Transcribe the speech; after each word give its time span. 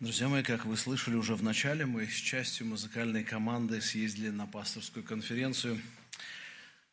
Друзья 0.00 0.28
мои, 0.28 0.42
как 0.42 0.64
вы 0.64 0.78
слышали 0.78 1.14
уже 1.14 1.34
в 1.34 1.42
начале, 1.42 1.84
мы 1.84 2.06
с 2.06 2.14
частью 2.14 2.66
музыкальной 2.66 3.22
команды 3.22 3.82
съездили 3.82 4.30
на 4.30 4.46
пасторскую 4.46 5.04
конференцию, 5.04 5.78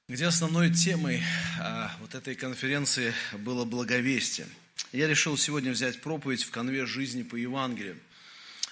где 0.09 0.25
основной 0.25 0.73
темой 0.73 1.23
а, 1.57 1.95
вот 2.01 2.15
этой 2.15 2.35
конференции 2.35 3.13
было 3.31 3.63
благовестие. 3.63 4.45
Я 4.91 5.07
решил 5.07 5.37
сегодня 5.37 5.71
взять 5.71 6.01
проповедь 6.01 6.43
в 6.43 6.51
конве 6.51 6.85
жизни 6.85 7.23
по 7.23 7.37
Евангелию. 7.37 7.97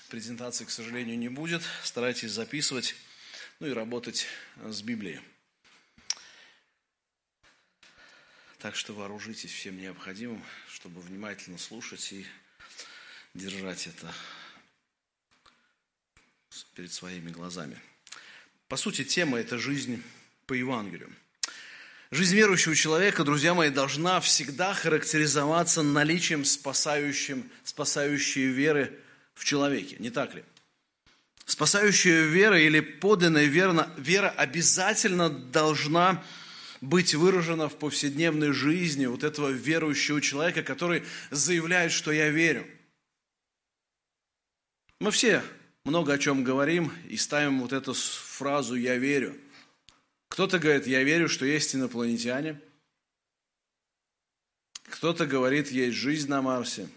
Презентации, 0.10 0.66
к 0.66 0.70
сожалению, 0.70 1.18
не 1.18 1.30
будет. 1.30 1.62
Старайтесь 1.86 2.32
записывать, 2.32 2.94
ну 3.62 3.68
и 3.68 3.72
работать 3.72 4.28
с 4.62 4.82
Библией. 4.82 5.22
Так 8.60 8.76
что 8.76 8.94
вооружитесь 8.94 9.54
всем 9.54 9.78
необходимым, 9.78 10.44
чтобы 10.68 11.00
внимательно 11.00 11.58
слушать 11.58 12.12
и 12.12 12.26
держать 13.36 13.88
это 13.88 14.12
перед 16.74 16.92
своими 16.92 17.30
глазами. 17.30 17.78
По 18.68 18.78
сути, 18.78 19.04
тема– 19.04 19.40
это 19.40 19.60
жизнь 19.60 20.02
по 20.48 20.54
Евангелию. 20.54 21.12
Жизнь 22.12 22.36
верующего 22.36 22.76
человека, 22.76 23.24
друзья 23.24 23.54
мои, 23.54 23.70
должна 23.70 24.22
всегда 24.22 24.74
характеризоваться 24.74 25.84
наличием 25.84 26.46
спасающим, 26.46 27.50
спасающей 27.64 28.48
веры 28.48 28.98
в 29.34 29.44
человеке, 29.44 29.98
не 30.00 30.12
так 30.12 30.34
ли? 30.34 30.44
Спасающая 31.46 32.24
вера 32.24 32.60
или 32.60 32.80
подлинная 32.80 33.46
вера, 33.46 33.92
вера 33.98 34.30
обязательно 34.30 35.30
должна 35.30 36.24
быть 36.80 37.14
выражена 37.14 37.70
в 37.70 37.78
повседневной 37.78 38.54
жизни 38.54 39.06
вот 39.06 39.24
этого 39.24 39.50
верующего 39.50 40.22
человека, 40.22 40.64
который 40.64 41.04
заявляет, 41.32 41.92
что 41.92 42.12
я 42.12 42.30
верю. 42.30 42.66
Мы 45.02 45.12
все 45.12 45.44
много 45.84 46.14
о 46.14 46.18
чем 46.18 46.44
говорим 46.44 46.92
и 47.08 47.18
ставим 47.18 47.62
вот 47.62 47.74
эту 47.74 47.94
фразу 47.94 48.76
«я 48.76 48.98
верю». 48.98 49.38
Кто-то 50.30 50.58
говорит 50.58 50.88
«я 50.88 51.04
верю, 51.04 51.28
что 51.28 51.46
есть 51.46 51.76
инопланетяне». 51.76 52.60
Кто-то 54.84 55.26
говорит 55.26 55.70
«есть 55.70 55.98
жизнь 55.98 56.30
на 56.30 56.42
Марсе». 56.42 56.88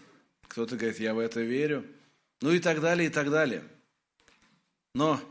Кто-то 0.47 0.77
говорит 0.77 0.99
«я 0.99 1.13
в 1.13 1.19
это 1.19 1.41
верю». 1.41 1.85
Ну 2.41 2.53
и 2.53 2.59
так 2.59 2.79
далее, 2.79 3.09
и 3.09 3.11
так 3.11 3.29
далее. 3.29 3.63
Но 4.95 5.21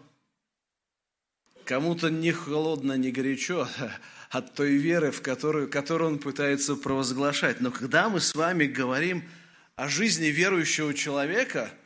кому-то 1.64 2.10
не 2.10 2.32
холодно, 2.32 2.98
не 2.98 3.10
горячо 3.10 3.66
от 4.30 4.54
той 4.54 4.76
веры, 4.76 5.10
в 5.10 5.22
которую, 5.22 5.70
которую 5.70 6.12
он 6.12 6.18
пытается 6.18 6.76
провозглашать. 6.76 7.60
Но 7.60 7.70
когда 7.70 8.10
мы 8.10 8.20
с 8.20 8.34
вами 8.34 8.66
говорим 8.66 9.26
о 9.74 9.88
жизни 9.88 10.26
верующего 10.26 10.92
человека– 10.92 11.72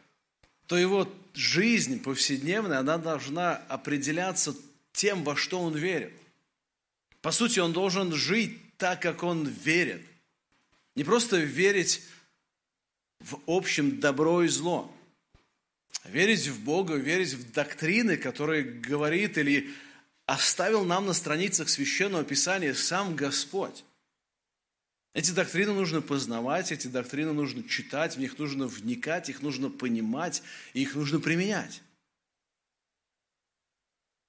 то 0.67 0.77
его 0.77 1.13
жизнь 1.35 2.03
повседневная, 2.03 2.79
она 2.79 2.99
должна 2.99 3.57
определяться 3.69 4.55
тем, 4.93 5.25
во 5.25 5.37
что 5.37 5.61
он 5.61 5.77
верит. 5.77 6.13
По 7.21 7.31
сути, 7.31 7.61
он 7.61 7.73
должен 7.73 8.13
жить 8.13 8.59
так, 8.77 9.01
как 9.01 9.23
он 9.23 9.47
верит. 9.47 10.03
Не 10.95 11.05
просто 11.05 11.39
верить 11.39 12.03
в 13.21 13.39
общем 13.47 14.01
добро 14.01 14.43
и 14.43 14.49
зло. 14.49 14.93
Верить 16.05 16.49
в 16.49 16.65
Бога, 16.65 16.97
верить 16.97 17.35
в 17.35 17.53
доктрины, 17.53 18.17
которые 18.17 18.65
говорит 18.65 19.39
или 19.39 19.71
оставил 20.27 20.85
нам 20.85 21.07
на 21.07 21.13
страницах 21.13 21.69
Священного 21.69 22.25
Писания 22.25 22.75
сам 22.75 23.15
Господь. 23.15 23.85
Эти 25.15 25.31
доктрины 25.31 25.75
нужно 25.75 26.01
познавать, 26.01 26.73
эти 26.73 26.87
доктрины 26.87 27.33
нужно 27.33 27.63
читать, 27.69 28.17
в 28.17 28.21
них 28.21 28.39
нужно 28.39 28.67
вникать, 28.67 29.29
их 29.29 29.43
нужно 29.43 29.69
понимать, 29.69 30.43
и 30.73 30.83
их 30.83 30.95
нужно 30.95 31.21
применять. 31.21 31.83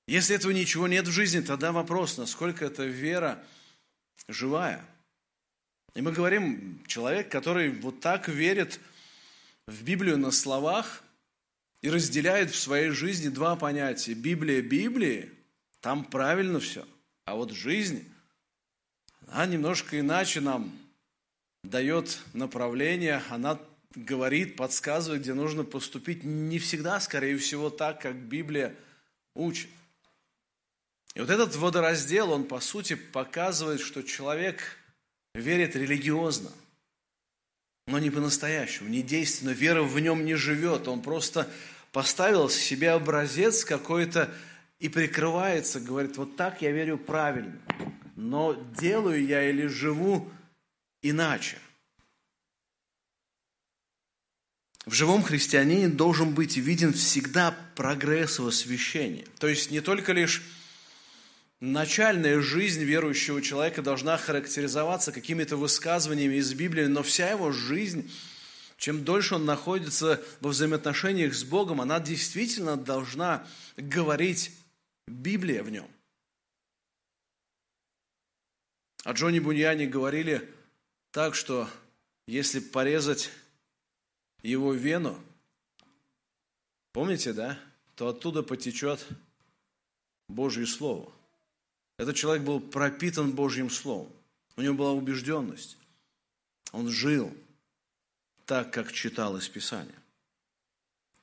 Если 0.08 0.36
этого 0.36 0.52
ничего 0.52 0.88
нет 0.90 1.08
в 1.08 1.12
жизни, 1.12 1.40
тогда 1.40 1.72
вопрос, 1.72 2.18
насколько 2.18 2.66
эта 2.66 2.84
вера 2.84 3.42
живая. 4.28 4.86
И 5.96 6.02
мы 6.02 6.12
говорим, 6.12 6.84
человек, 6.86 7.32
который 7.32 7.70
вот 7.70 8.02
так 8.02 8.28
верит 8.28 8.82
в 9.68 9.84
Библию 9.84 10.18
на 10.18 10.32
словах 10.32 11.04
и 11.82 11.90
разделяет 11.90 12.52
в 12.52 12.60
своей 12.60 12.90
жизни 12.90 13.30
два 13.30 13.56
понятия. 13.56 14.14
Библия 14.14 14.62
Библии, 14.62 15.32
там 15.80 16.04
правильно 16.04 16.60
все, 16.60 16.86
а 17.24 17.36
вот 17.36 17.52
жизнь 17.52 18.10
она 19.28 19.46
немножко 19.46 20.00
иначе 20.00 20.42
нам 20.42 20.78
дает 21.64 22.20
направление, 22.34 23.24
она 23.30 23.60
говорит, 23.96 24.56
подсказывает, 24.56 25.22
где 25.22 25.34
нужно 25.34 25.64
поступить. 25.64 26.24
Не 26.24 26.60
всегда, 26.60 27.00
скорее 27.00 27.38
всего, 27.38 27.70
так, 27.70 28.02
как 28.02 28.16
Библия 28.16 28.76
учит. 29.36 29.70
И 31.16 31.20
вот 31.20 31.30
этот 31.30 31.56
водораздел, 31.56 32.32
он 32.32 32.46
по 32.46 32.60
сути 32.60 32.96
показывает, 32.96 33.82
что 33.82 34.02
человек 34.02 34.78
верит 35.36 35.76
религиозно, 35.76 36.52
но 37.88 38.00
не 38.00 38.10
по-настоящему, 38.10 38.90
не 38.90 39.02
действенно, 39.02 39.52
вера 39.52 39.84
в 39.84 40.00
нем 40.00 40.26
не 40.26 40.36
живет, 40.36 40.88
он 40.88 41.02
просто 41.02 41.50
поставил 41.92 42.50
себе 42.50 42.92
образец 42.92 43.64
какой-то 43.64 44.34
и 44.80 44.90
прикрывается, 44.90 45.80
говорит, 45.80 46.18
вот 46.18 46.36
так 46.36 46.62
я 46.62 46.72
верю 46.72 46.98
правильно 46.98 47.60
но 48.16 48.56
делаю 48.80 49.26
я 49.26 49.50
или 49.50 49.68
живу 49.68 50.30
иначе. 51.04 51.60
В 54.86 54.94
живом 54.94 55.24
христианине 55.24 55.88
должен 55.88 56.34
быть 56.34 56.58
виден 56.58 56.92
всегда 56.94 57.56
прогресс 57.76 58.40
в 58.40 58.48
освящении. 58.48 59.26
То 59.40 59.48
есть 59.48 59.72
не 59.72 59.80
только 59.80 60.12
лишь 60.12 60.42
начальная 61.62 62.42
жизнь 62.42 62.84
верующего 62.84 63.42
человека 63.42 63.82
должна 63.82 64.18
характеризоваться 64.18 65.14
какими-то 65.14 65.56
высказываниями 65.56 66.36
из 66.36 66.54
Библии, 66.54 66.86
но 66.86 67.02
вся 67.04 67.30
его 67.30 67.54
жизнь, 67.54 68.12
чем 68.76 69.06
дольше 69.06 69.36
он 69.36 69.46
находится 69.46 70.22
во 70.42 70.50
взаимоотношениях 70.50 71.34
с 71.34 71.46
Богом, 71.46 71.80
она 71.80 72.02
действительно 72.02 72.76
должна 72.76 73.48
говорить 73.78 74.52
Библия 75.08 75.64
в 75.64 75.70
нем. 75.70 75.88
О 79.06 79.14
Джонни 79.14 79.40
Буньяне 79.40 79.86
говорили 79.86 80.50
так, 81.14 81.36
что 81.36 81.70
если 82.26 82.60
порезать 82.60 83.30
его 84.42 84.74
вену, 84.74 85.24
помните, 86.92 87.34
да, 87.34 87.60
то 87.96 88.08
оттуда 88.08 88.42
потечет 88.42 89.06
Божье 90.28 90.66
Слово. 90.66 91.14
Этот 92.00 92.16
человек 92.16 92.44
был 92.44 92.60
пропитан 92.60 93.32
Божьим 93.32 93.70
Словом. 93.70 94.12
У 94.58 94.62
него 94.62 94.74
была 94.74 94.92
убежденность. 94.92 95.78
Он 96.72 96.90
жил 96.90 97.32
так, 98.48 98.74
как 98.74 98.92
читалось 98.92 99.48
Писание. 99.48 99.96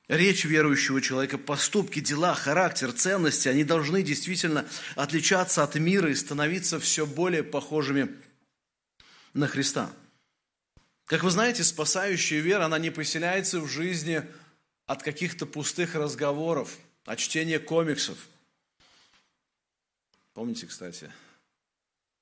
Речь 0.07 0.45
верующего 0.45 1.01
человека, 1.01 1.37
поступки, 1.37 1.99
дела, 1.99 2.33
характер, 2.33 2.93
ценности, 2.93 3.49
они 3.49 3.65
должны 3.65 4.03
действительно 4.03 4.65
отличаться 4.95 5.63
от 5.63 5.75
мира 5.75 6.09
и 6.09 6.15
становиться 6.15 6.79
все 6.79 7.05
более 7.05 7.43
похожими 7.43 8.17
на 9.33 9.47
Христа. 9.47 9.93
Как 11.05 11.23
вы 11.23 11.31
знаете, 11.31 11.63
спасающая 11.63 12.39
вера, 12.39 12.65
она 12.65 12.79
не 12.79 12.89
поселяется 12.89 13.59
в 13.59 13.67
жизни 13.67 14.23
от 14.85 15.03
каких-то 15.03 15.45
пустых 15.45 15.95
разговоров, 15.95 16.77
от 17.05 17.19
чтения 17.19 17.59
комиксов. 17.59 18.17
Помните, 20.33 20.67
кстати, 20.67 21.11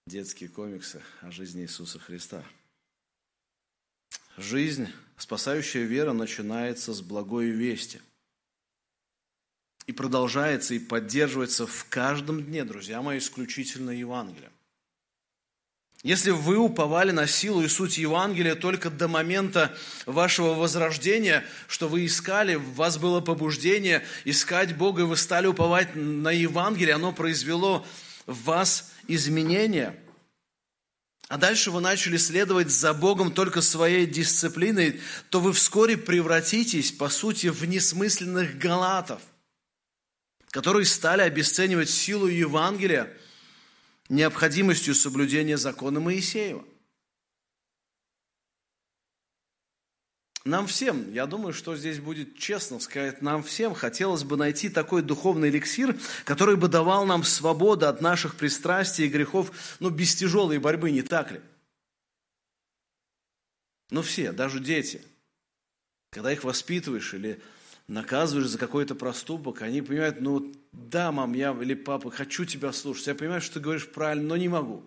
детские 0.08 0.50
комиксы 0.50 1.02
о 1.22 1.32
жизни 1.32 1.62
Иисуса 1.62 2.00
Христа– 2.00 2.44
Жизнь, 4.40 4.88
спасающая 5.18 5.84
вера, 5.84 6.14
начинается 6.14 6.94
с 6.94 7.02
благой 7.02 7.50
вести. 7.50 8.00
И 9.86 9.92
продолжается 9.92 10.76
и 10.76 10.80
поддерживается 10.80 11.68
в 11.68 11.86
каждом 11.90 12.46
дне, 12.46 12.64
друзья 12.64 13.02
мои, 13.02 13.18
исключительно 13.18 13.92
Евангелием. 13.92 14.54
Если 16.02 16.32
вы 16.32 16.58
уповали 16.58 17.12
на 17.12 17.28
силу 17.28 17.62
и 17.62 17.68
суть 17.68 17.98
Евангелия 17.98 18.56
только 18.56 18.90
до 18.90 19.08
момента 19.08 19.76
вашего 20.06 20.54
возрождения, 20.54 21.46
что 21.68 21.90
вы 21.90 22.06
искали, 22.06 22.56
у 22.56 22.72
вас 22.72 22.98
было 22.98 23.20
побуждение 23.20 24.06
искать 24.24 24.78
Бога, 24.78 25.02
и 25.02 25.06
вы 25.06 25.18
стали 25.18 25.48
уповать 25.48 25.96
на 25.96 26.32
Евангелие, 26.32 26.96
оно 26.96 27.12
произвело 27.12 27.86
в 28.26 28.44
вас 28.44 28.92
изменения– 29.08 29.96
а 31.30 31.38
дальше 31.38 31.70
вы 31.70 31.80
начали 31.80 32.18
следовать 32.18 32.72
за 32.72 32.92
Богом 32.92 33.32
только 33.32 33.62
своей 33.62 34.08
дисциплиной, 34.08 35.00
то 35.30 35.40
вы 35.40 35.54
вскоре 35.54 35.96
превратитесь, 35.96 36.92
по 36.92 37.08
сути, 37.08 37.48
в 37.48 37.64
несмысленных 37.66 38.58
галатов, 38.58 39.22
которые 40.50 40.88
стали 40.88 41.22
обесценивать 41.22 41.92
силу 41.92 42.26
Евангелия 42.26 43.16
необходимостью 44.10 44.96
соблюдения 44.96 45.58
закона 45.58 46.00
Моисеева. 46.00 46.66
Нам 50.46 50.68
всем, 50.68 51.12
я 51.14 51.28
думаю, 51.28 51.54
что 51.54 51.76
здесь 51.76 52.00
будет 52.00 52.38
честно 52.38 52.80
сказать, 52.80 53.22
нам 53.22 53.44
всем 53.44 53.76
хотелось 53.76 54.24
бы 54.24 54.36
найти 54.36 54.70
такой 54.70 55.04
духовный 55.04 55.50
эликсир, 55.50 56.00
который 56.24 56.56
бы 56.56 56.68
давал 56.68 57.06
нам 57.06 57.24
свободу 57.24 57.88
от 57.88 58.02
наших 58.02 58.36
пристрастий 58.36 59.06
и 59.06 59.10
грехов, 59.10 59.52
ну, 59.80 59.90
без 59.90 60.16
тяжелой 60.16 60.58
борьбы, 60.58 60.92
не 60.92 61.04
так 61.04 61.32
ли? 61.32 61.42
Ну, 63.92 64.02
все, 64.02 64.32
даже 64.32 64.60
дети, 64.60 65.02
когда 66.10 66.32
их 66.32 66.44
воспитываешь 66.44 67.14
или 67.14 67.42
наказываешь 67.90 68.48
за 68.48 68.60
какой-то 68.60 68.96
проступок, 68.96 69.64
они 69.64 69.82
понимают, 69.82 70.22
ну, 70.22 70.54
да, 70.72 71.12
мам, 71.12 71.34
я 71.34 71.52
или 71.60 71.74
папа, 71.74 72.12
хочу 72.12 72.46
тебя 72.46 72.72
слушать, 72.72 73.08
я 73.08 73.16
понимаю, 73.16 73.42
что 73.42 73.56
ты 73.56 73.60
говоришь 73.60 73.90
правильно, 73.90 74.30
но 74.30 74.38
не 74.38 74.48
могу. 74.48 74.84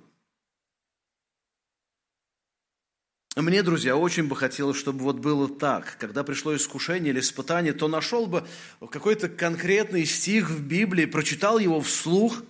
Мне, 3.35 3.63
друзья, 3.63 3.97
очень 3.97 4.29
бы 4.29 4.37
хотелось, 4.37 4.77
чтобы 4.77 5.01
вот 5.01 5.17
было 5.17 5.49
так. 5.49 5.97
Когда 5.99 6.23
пришло 6.23 6.55
искушение 6.55 7.13
или 7.13 7.21
испытание, 7.21 7.73
то 7.73 7.89
нашел 7.89 8.27
бы 8.27 8.47
какой-то 8.91 9.29
конкретный 9.29 10.05
стих 10.05 10.51
в 10.51 10.63
Библии, 10.63 11.07
прочитал 11.07 11.59
его 11.59 11.81
вслух, 11.81 12.43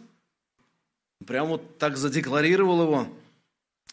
прям 1.25 1.49
вот 1.49 1.79
так 1.79 1.97
задекларировал 1.97 2.83
его, 2.83 3.09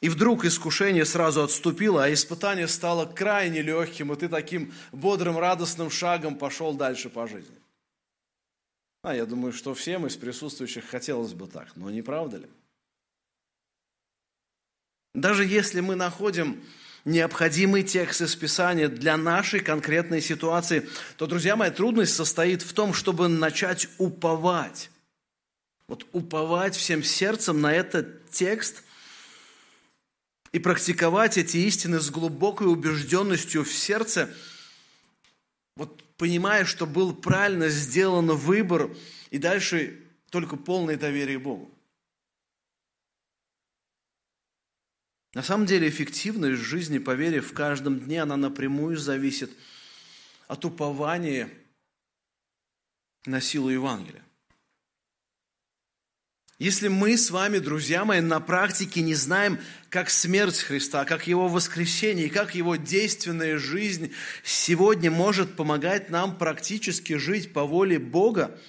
и 0.01 0.07
вдруг 0.07 0.45
искушение 0.45 1.05
сразу 1.05 1.43
отступило, 1.43 2.05
а 2.05 2.13
испытание 2.13 2.67
стало 2.67 3.05
крайне 3.05 3.61
легким, 3.61 4.13
и 4.13 4.15
ты 4.15 4.29
таким 4.29 4.73
бодрым, 4.91 5.37
радостным 5.37 5.89
шагом 5.89 6.35
пошел 6.35 6.73
дальше 6.73 7.09
по 7.09 7.27
жизни. 7.27 7.55
А 9.01 9.15
я 9.15 9.25
думаю, 9.25 9.53
что 9.53 9.73
всем 9.73 10.07
из 10.07 10.15
присутствующих 10.15 10.85
хотелось 10.85 11.33
бы 11.33 11.47
так, 11.47 11.75
но 11.75 11.89
не 11.89 12.01
правда 12.01 12.37
ли? 12.37 12.47
Даже 15.13 15.45
если 15.45 15.81
мы 15.81 15.95
находим 15.95 16.63
необходимый 17.03 17.83
текст 17.83 18.21
из 18.21 18.35
Писания 18.35 18.87
для 18.87 19.17
нашей 19.17 19.59
конкретной 19.59 20.21
ситуации, 20.21 20.87
то, 21.17 21.27
друзья 21.27 21.55
мои, 21.55 21.71
трудность 21.71 22.13
состоит 22.13 22.61
в 22.61 22.73
том, 22.73 22.93
чтобы 22.93 23.27
начать 23.27 23.89
уповать. 23.97 24.91
Вот 25.87 26.05
уповать 26.11 26.75
всем 26.75 27.03
сердцем 27.03 27.61
на 27.61 27.73
этот 27.73 28.29
текст 28.29 28.83
и 30.51 30.59
практиковать 30.59 31.37
эти 31.37 31.57
истины 31.57 31.99
с 31.99 32.09
глубокой 32.09 32.67
убежденностью 32.67 33.63
в 33.63 33.71
сердце, 33.71 34.33
вот 35.75 36.03
понимая, 36.17 36.65
что 36.65 36.85
был 36.85 37.15
правильно 37.15 37.69
сделан 37.69 38.27
выбор, 38.31 38.95
и 39.29 39.37
дальше 39.37 40.03
только 40.29 40.55
полное 40.57 40.97
доверие 40.97 41.39
Богу. 41.39 41.73
На 45.33 45.43
самом 45.43 45.67
деле 45.67 45.87
эффективность 45.87 46.61
жизни 46.61 46.97
по 46.97 47.11
вере 47.11 47.39
в 47.39 47.53
каждом 47.53 47.99
дне, 47.99 48.23
она 48.23 48.35
напрямую 48.35 48.97
зависит 48.97 49.51
от 50.47 50.65
упования 50.65 51.51
на 53.25 53.39
силу 53.39 53.69
Евангелия. 53.69 54.25
Если 56.59 56.89
мы 56.89 57.17
с 57.17 57.31
вами, 57.31 57.57
друзья 57.59 58.03
мои, 58.05 58.19
на 58.19 58.41
практике 58.41 59.01
не 59.01 59.15
знаем, 59.15 59.59
как 59.89 60.09
смерть 60.09 60.59
Христа, 60.59 61.05
как 61.05 61.25
Его 61.25 61.47
воскресение 61.47 62.27
и 62.27 62.29
как 62.29 62.53
Его 62.53 62.75
действенная 62.75 63.57
жизнь 63.57 64.13
сегодня 64.43 65.09
может 65.09 65.55
помогать 65.55 66.09
нам 66.09 66.37
практически 66.37 67.13
жить 67.13 67.53
по 67.53 67.63
воле 67.63 67.97
Бога, 67.97 68.59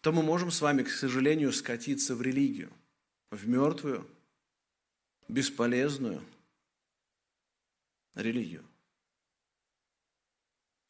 то 0.00 0.12
мы 0.12 0.22
можем 0.22 0.50
с 0.50 0.60
вами, 0.60 0.82
к 0.82 0.90
сожалению, 0.90 1.52
скатиться 1.52 2.14
в 2.16 2.22
религию 2.22 2.72
в 3.30 3.46
мертвую, 3.48 4.08
бесполезную 5.28 6.22
религию. 8.14 8.64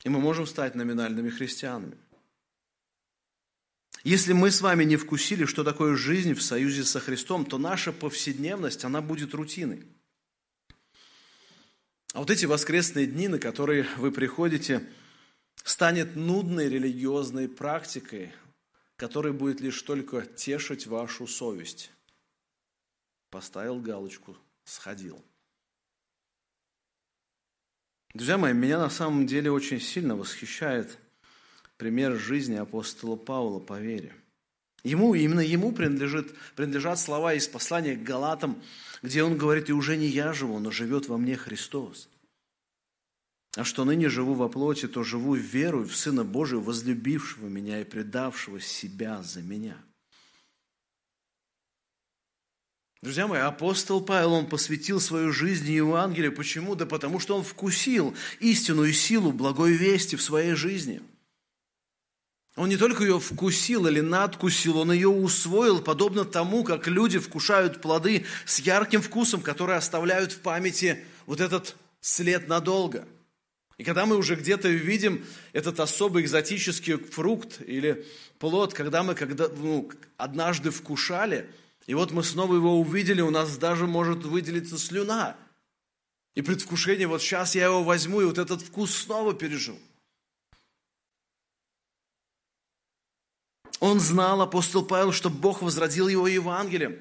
И 0.04 0.08
мы 0.08 0.20
можем 0.20 0.46
стать 0.46 0.74
номинальными 0.74 1.30
христианами. 1.30 1.96
Если 4.04 4.32
мы 4.32 4.50
с 4.50 4.60
вами 4.60 4.84
не 4.84 4.96
вкусили, 4.96 5.44
что 5.44 5.64
такое 5.64 5.96
жизнь 5.96 6.34
в 6.34 6.42
союзе 6.42 6.84
со 6.84 7.00
Христом, 7.00 7.44
то 7.44 7.58
наша 7.58 7.92
повседневность, 7.92 8.84
она 8.84 9.00
будет 9.00 9.34
рутиной. 9.34 9.84
А 12.14 12.20
вот 12.20 12.30
эти 12.30 12.46
воскресные 12.46 13.06
дни, 13.06 13.28
на 13.28 13.38
которые 13.38 13.86
вы 13.96 14.12
приходите, 14.12 14.88
станет 15.64 16.16
нудной 16.16 16.68
религиозной 16.68 17.48
практикой, 17.48 18.32
которая 18.96 19.32
будет 19.32 19.60
лишь 19.60 19.82
только 19.82 20.22
тешить 20.22 20.86
вашу 20.86 21.26
совесть 21.26 21.90
поставил 23.30 23.80
галочку, 23.80 24.36
сходил. 24.64 25.22
Друзья 28.14 28.38
мои, 28.38 28.54
меня 28.54 28.78
на 28.78 28.90
самом 28.90 29.26
деле 29.26 29.50
очень 29.50 29.80
сильно 29.80 30.16
восхищает 30.16 30.98
пример 31.78 32.18
жизни 32.18 32.56
апостола 32.56 33.16
Павла 33.16 33.60
по 33.60 33.80
вере. 33.80 34.12
Ему, 34.84 35.14
именно 35.14 35.40
ему 35.40 35.72
принадлежит, 35.72 36.34
принадлежат 36.54 36.98
слова 36.98 37.34
из 37.34 37.48
послания 37.48 37.96
к 37.96 38.02
Галатам, 38.02 38.62
где 39.02 39.22
он 39.22 39.38
говорит, 39.38 39.70
«И 39.70 39.72
уже 39.72 39.96
не 39.96 40.06
я 40.06 40.32
живу, 40.32 40.58
но 40.58 40.70
живет 40.70 41.08
во 41.08 41.16
мне 41.16 41.36
Христос. 41.36 42.08
А 43.56 43.64
что 43.64 43.84
ныне 43.84 44.08
живу 44.08 44.34
во 44.34 44.48
плоти, 44.48 44.86
то 44.86 45.02
живу 45.02 45.34
верою 45.34 45.88
в 45.88 45.96
Сына 45.96 46.24
Божия, 46.24 46.60
возлюбившего 46.60 47.48
меня 47.48 47.80
и 47.80 47.84
предавшего 47.84 48.60
себя 48.60 49.22
за 49.22 49.40
меня». 49.40 49.76
Друзья 53.00 53.28
мои, 53.28 53.40
апостол 53.40 54.00
Павел, 54.00 54.32
он 54.32 54.48
посвятил 54.48 55.00
свою 55.00 55.32
жизнь 55.32 55.70
Евангелию. 55.70 56.34
Почему? 56.34 56.74
Да 56.74 56.84
потому 56.84 57.20
что 57.20 57.36
он 57.36 57.44
вкусил 57.44 58.16
истинную 58.40 58.92
силу 58.92 59.30
благой 59.30 59.74
вести 59.74 60.16
в 60.16 60.22
своей 60.22 60.54
жизни. 60.54 61.00
Он 62.58 62.68
не 62.68 62.76
только 62.76 63.04
ее 63.04 63.20
вкусил 63.20 63.86
или 63.86 64.00
надкусил, 64.00 64.78
он 64.78 64.92
ее 64.92 65.08
усвоил, 65.08 65.80
подобно 65.80 66.24
тому, 66.24 66.64
как 66.64 66.86
люди 66.88 67.18
вкушают 67.18 67.80
плоды 67.80 68.26
с 68.44 68.58
ярким 68.58 69.00
вкусом, 69.00 69.40
которые 69.40 69.78
оставляют 69.78 70.32
в 70.32 70.40
памяти 70.40 71.04
вот 71.26 71.40
этот 71.40 71.76
след 72.00 72.48
надолго. 72.48 73.06
И 73.78 73.84
когда 73.84 74.06
мы 74.06 74.16
уже 74.16 74.34
где-то 74.34 74.68
видим 74.68 75.24
этот 75.52 75.78
особый 75.78 76.24
экзотический 76.24 76.96
фрукт 76.96 77.60
или 77.64 78.04
плод, 78.38 78.74
когда 78.74 79.02
мы 79.02 79.14
когда, 79.14 79.48
ну, 79.48 79.90
однажды 80.16 80.70
вкушали– 80.70 81.48
и 81.88 81.94
вот 81.94 82.12
мы 82.12 82.22
снова 82.22 82.54
его 82.54 82.78
увидели, 82.78 83.22
у 83.22 83.30
нас 83.30 83.56
даже 83.56 83.86
может 83.86 84.22
выделиться 84.24 84.76
слюна. 84.76 85.38
И 86.34 86.42
предвкушение, 86.42 87.08
вот 87.08 87.22
сейчас 87.22 87.54
я 87.54 87.64
его 87.64 87.82
возьму, 87.82 88.20
и 88.20 88.26
вот 88.26 88.36
этот 88.36 88.60
вкус 88.60 88.94
снова 88.94 89.32
пережил. 89.32 89.78
Он 93.80 94.00
знал, 94.00 94.42
апостол 94.42 94.84
Павел, 94.84 95.12
что 95.12 95.30
Бог 95.30 95.62
возродил 95.62 96.08
его 96.08 96.26
Евангелием. 96.26 96.98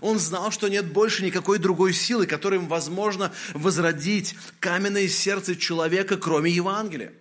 Он 0.00 0.18
знал, 0.18 0.50
что 0.50 0.68
нет 0.68 0.92
больше 0.92 1.24
никакой 1.24 1.58
другой 1.58 1.92
силы, 1.92 2.26
которой 2.26 2.58
возможно 2.58 3.32
возродить 3.54 4.36
каменное 4.60 5.08
сердце 5.08 5.56
человека, 5.56 6.16
кроме 6.16 6.50
Евангелия. 6.50 7.12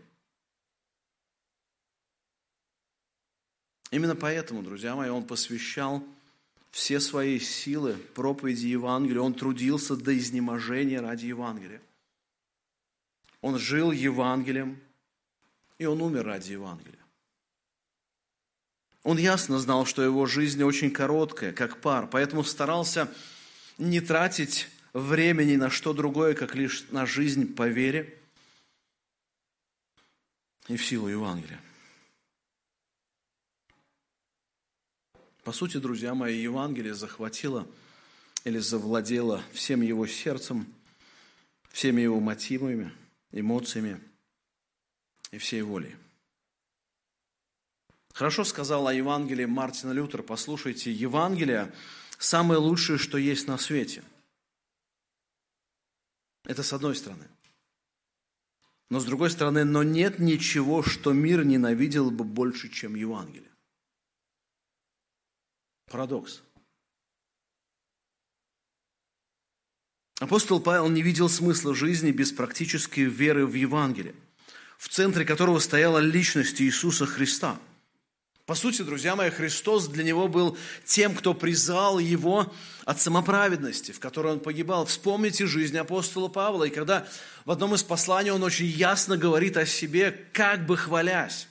Именно 3.92 4.16
поэтому, 4.16 4.62
друзья 4.62 4.96
мои, 4.96 5.10
он 5.10 5.24
посвящал 5.24 6.04
все 6.70 7.00
свои 7.00 7.40
силы 7.40 7.94
проповеди 8.14 8.68
Евангелия. 8.68 9.22
Он 9.22 9.34
трудился 9.34 9.96
до 9.96 10.16
изнеможения 10.16 11.02
ради 11.02 11.26
Евангелия. 11.26 11.82
Он 13.42 13.58
жил 13.58 13.92
Евангелием, 13.92 14.80
и 15.80 15.86
он 15.86 16.02
умер 16.02 16.26
ради 16.26 16.52
Евангелия. 16.52 16.99
Он 19.04 19.18
ясно 19.18 19.60
знал, 19.60 19.86
что 19.86 20.02
его 20.02 20.26
жизнь 20.26 20.62
очень 20.64 20.92
короткая, 20.92 21.54
как 21.54 21.82
пар, 21.82 22.08
поэтому 22.08 22.44
старался 22.44 23.12
не 23.78 24.02
тратить 24.02 24.68
времени 24.94 25.56
на 25.56 25.70
что 25.70 25.94
другое, 25.94 26.34
как 26.34 26.56
лишь 26.56 26.86
на 26.92 27.06
жизнь 27.06 27.54
по 27.54 27.68
вере 27.68 28.18
и 30.68 30.76
в 30.76 30.86
силу 30.86 31.08
Евангелия. 31.08 31.62
По 35.44 35.54
сути, 35.54 35.78
друзья 35.78 36.14
мои, 36.14 36.38
Евангелие 36.40 36.94
захватило 36.94 37.68
или 38.44 38.60
завладело 38.60 39.42
всем 39.54 39.82
его 39.82 40.06
сердцем, 40.06 40.68
всеми 41.72 42.02
его 42.02 42.20
мотивами, 42.20 42.92
эмоциями 43.32 44.00
и 45.32 45.38
всей 45.38 45.62
волей. 45.62 45.96
Хорошо 48.14 48.44
сказал 48.44 48.88
о 48.88 48.94
Евангелии 48.94 49.46
Мартина 49.46 49.92
Лютер. 49.92 50.24
Послушайте, 50.24 50.92
Евангелие– 50.92 51.74
самое 52.18 52.60
лучшее, 52.60 52.98
что 52.98 53.18
есть 53.18 53.48
на 53.48 53.58
свете. 53.58 54.04
Это 56.44 56.64
с 56.64 56.74
одной 56.74 56.96
стороны. 56.96 57.28
Но 58.90 59.00
с 59.00 59.06
другой 59.06 59.30
стороны, 59.30 59.66
но 59.66 59.84
нет 59.84 60.20
ничего, 60.20 60.82
что 60.82 61.14
мир 61.14 61.46
ненавидел 61.46 62.10
бы 62.10 62.24
больше, 62.24 62.70
чем 62.70 62.96
Евангелие. 62.96 63.50
Парадокс. 65.86 66.42
Апостол 70.20 70.60
Павел 70.60 70.90
не 70.90 71.02
видел 71.02 71.30
смысла 71.30 71.74
жизни 71.74 72.12
без 72.12 72.32
практической 72.34 73.04
веры 73.04 73.46
в 73.46 73.54
Евангелие, 73.54 74.16
в 74.78 74.90
центре 74.90 75.24
которого 75.24 75.60
стояла 75.60 76.00
личность 76.00 76.62
Иисуса 76.62 77.06
Христа. 77.06 77.60
По 78.50 78.56
сути, 78.56 78.82
друзья 78.82 79.16
мои, 79.16 79.30
Христос 79.30 79.88
для 79.90 80.04
него 80.04 80.28
был 80.28 80.58
тем, 80.84 81.14
кто 81.14 81.36
призвал 81.36 82.00
его 82.00 82.52
от 82.84 83.00
самоправедности, 83.00 83.92
в 83.92 84.00
которой 84.00 84.34
он 84.34 84.40
погибал. 84.40 84.88
Вспомните 84.88 85.46
жизнь 85.46 85.78
апостола 85.78 86.30
Павла, 86.30 86.64
и 86.64 86.72
когда 86.72 87.08
в 87.46 87.52
одном 87.52 87.76
из 87.76 87.84
посланий 87.84 88.32
он 88.32 88.42
очень 88.42 88.66
ясно 88.66 89.18
говорит 89.18 89.56
о 89.56 89.68
себе, 89.68 90.10
как 90.34 90.66
бы 90.66 90.78
хвалясь. 90.78 91.48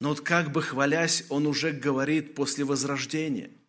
Но 0.00 0.10
вот 0.10 0.20
как 0.20 0.52
бы 0.52 0.60
хвалясь, 0.60 1.24
он 1.30 1.46
уже 1.46 1.72
говорит 1.72 2.34
после 2.34 2.66
возрождения– 2.66 3.50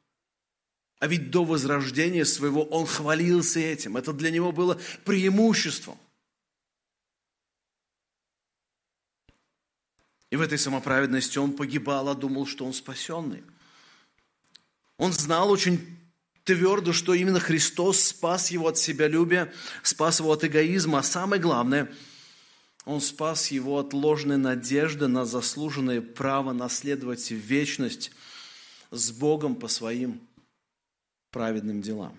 а 1.00 1.08
ведь 1.08 1.30
до 1.30 1.44
возрождения 1.44 2.24
своего 2.26 2.64
он 2.64 2.88
хвалился 2.88 3.60
этим. 3.60 3.98
Это 3.98 4.14
для 4.14 4.32
него 4.32 4.54
было 4.54 4.80
преимуществом. 5.04 5.98
И 10.36 10.38
в 10.38 10.42
этой 10.42 10.58
самоправедности 10.58 11.38
он 11.38 11.54
погибал, 11.54 12.10
а 12.10 12.14
думал, 12.14 12.46
что 12.46 12.66
он 12.66 12.74
спасенный. 12.74 13.42
Он 14.98 15.14
знал 15.14 15.50
очень 15.50 15.98
твердо, 16.44 16.92
что 16.92 17.14
именно 17.14 17.40
Христос 17.40 18.02
спас 18.02 18.52
его 18.52 18.68
от 18.68 18.78
себялюбия, 18.78 19.54
спас 19.82 20.20
его 20.20 20.34
от 20.34 20.44
эгоизма, 20.44 21.00
а 21.00 21.04
самое 21.04 21.42
главное, 21.42 21.90
он 22.84 23.00
спас 23.00 23.50
его 23.50 23.80
от 23.80 23.94
ложной 23.94 24.36
надежды 24.36 25.08
на 25.08 25.24
заслуженное 25.24 26.02
право 26.02 26.52
наследовать 26.52 27.32
вечность 27.32 28.12
с 28.92 29.12
Богом 29.12 29.56
по 29.56 29.70
своим 29.70 30.20
праведным 31.32 31.82
делам. 31.82 32.18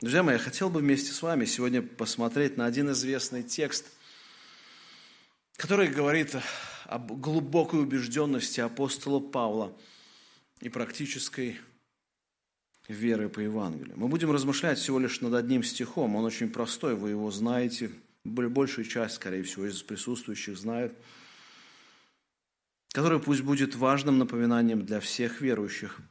Друзья 0.00 0.24
мои, 0.24 0.34
я 0.34 0.40
хотел 0.40 0.68
бы 0.68 0.80
вместе 0.80 1.12
с 1.12 1.22
вами 1.22 1.44
сегодня 1.44 1.80
посмотреть 1.80 2.56
на 2.56 2.66
один 2.66 2.90
известный 2.90 3.44
текст, 3.44 3.86
который 5.58 5.88
говорит 5.88 6.34
об 6.86 7.12
глубокой 7.20 7.82
убежденности 7.82 8.60
апостола 8.60 9.20
Павла 9.20 9.76
и 10.60 10.70
практической 10.70 11.60
веры 12.88 13.28
по 13.28 13.40
Евангелию. 13.40 13.92
Мы 13.98 14.08
будем 14.08 14.30
размышлять 14.30 14.78
всего 14.78 14.98
лишь 14.98 15.20
над 15.20 15.34
одним 15.34 15.62
стихом. 15.62 16.16
Он 16.16 16.24
очень 16.24 16.48
простой, 16.48 16.94
вы 16.94 17.10
его 17.10 17.30
знаете. 17.30 17.90
Большая 18.24 18.86
часть, 18.86 19.16
скорее 19.16 19.42
всего, 19.42 19.66
из 19.66 19.82
присутствующих 19.82 20.56
знает. 20.56 20.96
Который 22.92 23.20
пусть 23.20 23.42
будет 23.42 23.74
важным 23.74 24.16
напоминанием 24.16 24.86
для 24.86 25.00
всех 25.00 25.42
верующих– 25.42 26.00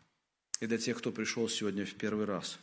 и 0.60 0.68
для 0.68 0.78
тех, 0.78 0.98
кто 0.98 1.12
пришел 1.12 1.48
сегодня 1.48 1.86
в 1.86 1.94
первый 1.94 2.26
раз. 2.26 2.60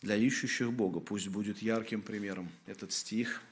Для 0.00 0.16
ищущих 0.16 0.72
Бога 0.72 1.00
пусть 1.00 1.28
будет 1.28 1.62
ярким 1.62 2.02
примером 2.02 2.50
этот 2.66 2.92
стих, 2.92 3.42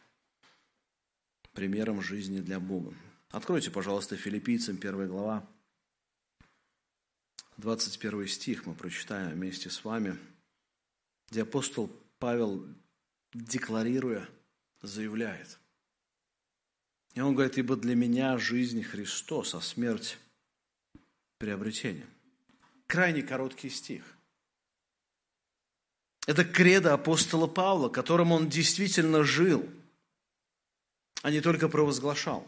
примером 1.53 2.03
жизни 2.03 2.41
для 2.41 2.61
Бога. 2.61 2.95
Откройте, 3.31 3.71
пожалуйста, 3.71 4.17
филиппийцам 4.17 4.77
1 4.77 5.09
глава, 5.09 5.49
21 7.59 8.29
стих 8.29 8.67
мы 8.67 8.75
прочитаем 8.75 9.31
вместе 9.31 9.71
с 9.71 9.85
вами, 9.85 10.19
где 11.31 11.43
апостол 11.43 11.91
Павел, 12.19 12.67
декларируя, 13.33 14.29
заявляет. 14.81 15.59
И 17.15 17.21
он 17.21 17.35
говорит, 17.35 17.59
ибо 17.59 17.77
для 17.77 17.95
меня 17.95 18.39
жизнь 18.39 18.83
Христос, 18.83 19.55
а 19.55 19.61
смерть 19.61 20.19
приобретением. 21.39 22.09
Крайне 22.87 23.23
короткий 23.23 23.69
стих. 23.69 24.05
Это 26.27 26.45
кредо 26.45 26.95
апостола 26.95 27.47
Павла, 27.47 27.89
которым 27.89 28.33
он 28.33 28.49
действительно 28.49 29.25
жил, 29.25 29.69
а 31.21 31.31
не 31.31 31.41
только 31.41 31.69
провозглашал. 31.69 32.47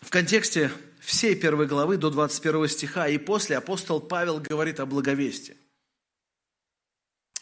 В 0.00 0.10
контексте 0.10 0.70
всей 1.00 1.34
первой 1.34 1.66
главы 1.66 1.96
до 1.96 2.10
21 2.10 2.68
стиха 2.68 3.08
и 3.08 3.18
после 3.18 3.56
апостол 3.56 4.00
Павел 4.00 4.38
говорит 4.40 4.78
о 4.78 4.86
благовестии. 4.86 5.56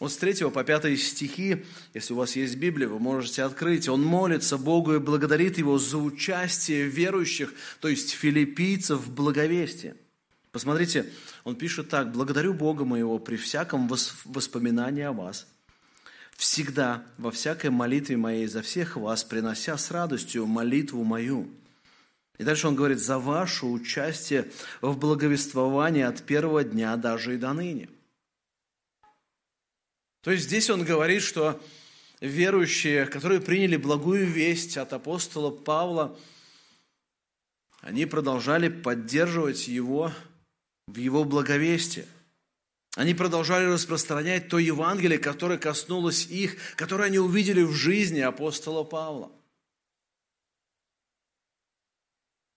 Вот 0.00 0.12
с 0.12 0.16
3 0.16 0.50
по 0.50 0.64
5 0.64 0.98
стихи, 0.98 1.64
если 1.94 2.14
у 2.14 2.16
вас 2.16 2.34
есть 2.34 2.56
Библия, 2.56 2.88
вы 2.88 2.98
можете 2.98 3.44
открыть. 3.44 3.88
Он 3.88 4.02
молится 4.02 4.58
Богу 4.58 4.94
и 4.94 4.98
благодарит 4.98 5.56
Его 5.56 5.78
за 5.78 5.98
участие 5.98 6.88
верующих, 6.88 7.54
то 7.80 7.88
есть 7.88 8.10
филиппийцев 8.10 8.98
в 8.98 9.14
благовестии. 9.14 9.94
Посмотрите, 10.50 11.10
он 11.44 11.56
пишет 11.56 11.88
так. 11.90 12.12
«Благодарю 12.12 12.54
Бога 12.54 12.84
моего 12.84 13.18
при 13.18 13.36
всяком 13.36 13.88
воспоминании 13.88 15.02
о 15.02 15.12
вас, 15.12 15.46
всегда, 16.36 17.04
во 17.18 17.30
всякой 17.30 17.70
молитве 17.70 18.16
моей 18.16 18.46
за 18.46 18.62
всех 18.62 18.96
вас, 18.96 19.24
принося 19.24 19.76
с 19.76 19.90
радостью 19.90 20.46
молитву 20.46 21.04
мою». 21.04 21.48
И 22.38 22.42
дальше 22.42 22.66
он 22.66 22.74
говорит, 22.74 22.98
за 22.98 23.18
ваше 23.18 23.66
участие 23.66 24.50
в 24.80 24.96
благовествовании 24.96 26.02
от 26.02 26.22
первого 26.22 26.64
дня 26.64 26.96
даже 26.96 27.34
и 27.34 27.38
до 27.38 27.52
ныне. 27.52 27.88
То 30.22 30.30
есть 30.30 30.44
здесь 30.44 30.70
он 30.70 30.84
говорит, 30.84 31.22
что 31.22 31.62
верующие, 32.20 33.06
которые 33.06 33.40
приняли 33.40 33.76
благую 33.76 34.26
весть 34.26 34.76
от 34.78 34.92
апостола 34.92 35.50
Павла, 35.50 36.18
они 37.80 38.06
продолжали 38.06 38.68
поддерживать 38.68 39.68
его 39.68 40.10
в 40.86 40.96
его 40.96 41.24
благовестии. 41.24 42.06
Они 42.96 43.12
продолжали 43.12 43.66
распространять 43.66 44.48
то 44.48 44.58
Евангелие, 44.58 45.18
которое 45.18 45.58
коснулось 45.58 46.26
их, 46.26 46.56
которое 46.76 47.04
они 47.04 47.18
увидели 47.18 47.62
в 47.62 47.72
жизни 47.72 48.20
апостола 48.20 48.84
Павла. 48.84 49.32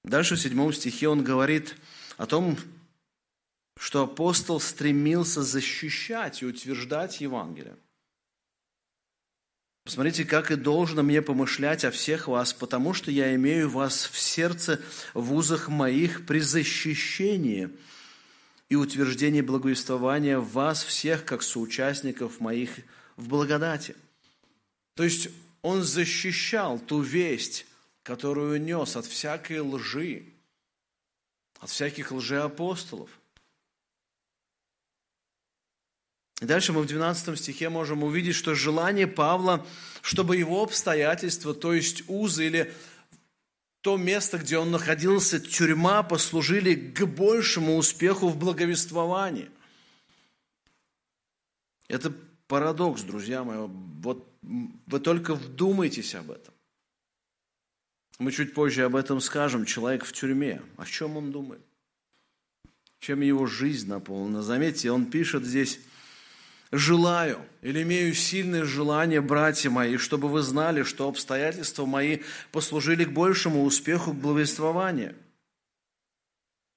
Дальше 0.03 0.35
в 0.35 0.39
седьмом 0.39 0.71
стихе 0.73 1.09
он 1.09 1.23
говорит 1.23 1.75
о 2.17 2.27
том, 2.27 2.57
что 3.79 4.03
апостол 4.03 4.59
стремился 4.59 5.41
защищать 5.41 6.41
и 6.41 6.45
утверждать 6.45 7.19
Евангелие. 7.19 7.75
Посмотрите, 9.83 10.25
как 10.25 10.51
и 10.51 10.55
должно 10.55 11.01
мне 11.01 11.21
помышлять 11.21 11.83
о 11.83 11.91
всех 11.91 12.27
вас, 12.27 12.53
потому 12.53 12.93
что 12.93 13.09
я 13.09 13.33
имею 13.35 13.69
вас 13.69 14.05
в 14.11 14.19
сердце, 14.19 14.81
в 15.13 15.33
узах 15.33 15.69
моих 15.69 16.25
при 16.25 16.39
защищении 16.39 17.69
и 18.69 18.75
утверждении 18.75 19.41
благовествования 19.41 20.39
вас 20.39 20.83
всех, 20.83 21.25
как 21.25 21.41
соучастников 21.41 22.39
моих 22.39 22.71
в 23.15 23.27
благодати. 23.27 23.95
То 24.95 25.03
есть 25.03 25.29
он 25.61 25.83
защищал 25.83 26.79
ту 26.79 27.01
весть, 27.01 27.65
которую 28.03 28.61
нес 28.61 28.95
от 28.95 29.05
всякой 29.05 29.59
лжи, 29.59 30.25
от 31.59 31.69
всяких 31.69 32.11
лжеапостолов– 32.11 33.09
И 36.41 36.45
дальше 36.45 36.71
мы 36.71 36.81
в 36.81 36.85
12 36.85 37.37
стихе 37.39 37.69
можем 37.69 38.03
увидеть, 38.03 38.35
что 38.35 38.53
желание 38.53 39.07
Павла, 39.07 39.65
чтобы 40.01 40.37
его 40.37 40.61
обстоятельства, 40.61 41.53
то 41.53 41.73
есть 41.73 42.03
узы 42.07 42.45
или 42.45 42.73
то 43.87 43.95
место, 43.95 44.37
где 44.37 44.57
он 44.57 44.71
находился, 44.71 45.39
тюрьма, 45.39 46.03
послужили 46.03 46.75
к 46.75 47.05
большему 47.05 47.77
успеху 47.77 48.27
в 48.27 48.37
благовествовании. 48.37 49.49
Это 51.87 52.13
парадокс, 52.49 53.03
друзья 53.03 53.45
мои. 53.45 53.65
Вот 54.01 54.29
вы 54.41 54.99
только 54.99 55.35
вдумайтесь 55.35 56.15
об 56.15 56.31
этом. 56.31 56.53
Мы 58.19 58.33
чуть 58.33 58.53
позже 58.53 58.83
об 58.83 58.97
этом 58.97 59.21
скажем. 59.21 59.63
Человек 59.63 60.03
в 60.03 60.11
тюрьме. 60.11 60.61
О 60.75 60.83
чем 60.85 61.15
он 61.15 61.31
думает? 61.31 61.61
Чем 62.99 63.21
его 63.21 63.45
жизнь 63.45 63.87
наполнена? 63.87 64.43
Заметьте, 64.43 64.91
он 64.91 65.05
пишет 65.05 65.45
здесь 65.45 65.79
желаю 66.71 67.39
или 67.61 67.81
имею 67.83 68.13
сильное 68.13 68.65
желание, 68.65 69.21
братья 69.21 69.69
мои, 69.69 69.97
чтобы 69.97 70.27
вы 70.27 70.41
знали, 70.41 70.83
что 70.83 71.07
обстоятельства 71.07 71.85
мои 71.85 72.19
послужили 72.51 73.05
к 73.05 73.11
большему 73.11 73.63
успеху 73.63 74.11
к 74.11 74.15
благовествованию. 74.15 75.15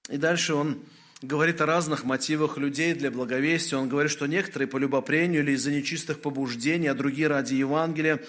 И 0.08 0.16
дальше 0.16 0.54
он 0.54 0.82
говорит 1.22 1.60
о 1.60 1.66
разных 1.66 2.04
мотивах 2.04 2.56
людей 2.56 2.94
для 2.94 3.10
благовестия. 3.10 3.78
Он 3.78 3.88
говорит, 3.88 4.10
что 4.10 4.26
некоторые 4.26 4.68
по 4.68 4.78
любопрению 4.78 5.42
или 5.42 5.52
из-за 5.52 5.70
нечистых 5.70 6.20
побуждений, 6.20 6.88
а 6.88 6.94
другие 6.94 7.28
ради 7.28 7.54
Евангелия 7.54 8.20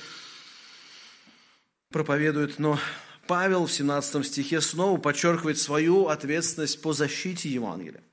проповедуют. 1.90 2.60
Но 2.60 2.80
Павел 3.28 3.66
в 3.66 3.72
17 3.72 4.26
стихе 4.26 4.62
снова 4.62 5.00
подчеркивает 5.00 5.58
свою 5.58 6.08
ответственность 6.08 6.82
по 6.82 6.94
защите 6.94 7.50
Евангелия. 7.50 8.04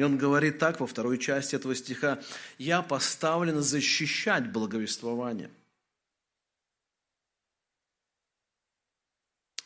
И 0.00 0.02
он 0.02 0.16
говорит 0.16 0.58
так 0.58 0.80
во 0.80 0.86
второй 0.86 1.18
части 1.18 1.56
этого 1.56 1.74
стиха, 1.74 2.22
«Я 2.56 2.80
поставлен 2.80 3.60
защищать 3.60 4.50
благовествование». 4.50 5.50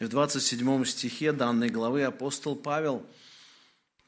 И 0.00 0.04
в 0.04 0.08
27 0.08 0.84
стихе 0.86 1.30
данной 1.30 1.68
главы 1.68 2.02
апостол 2.02 2.56
Павел 2.56 3.06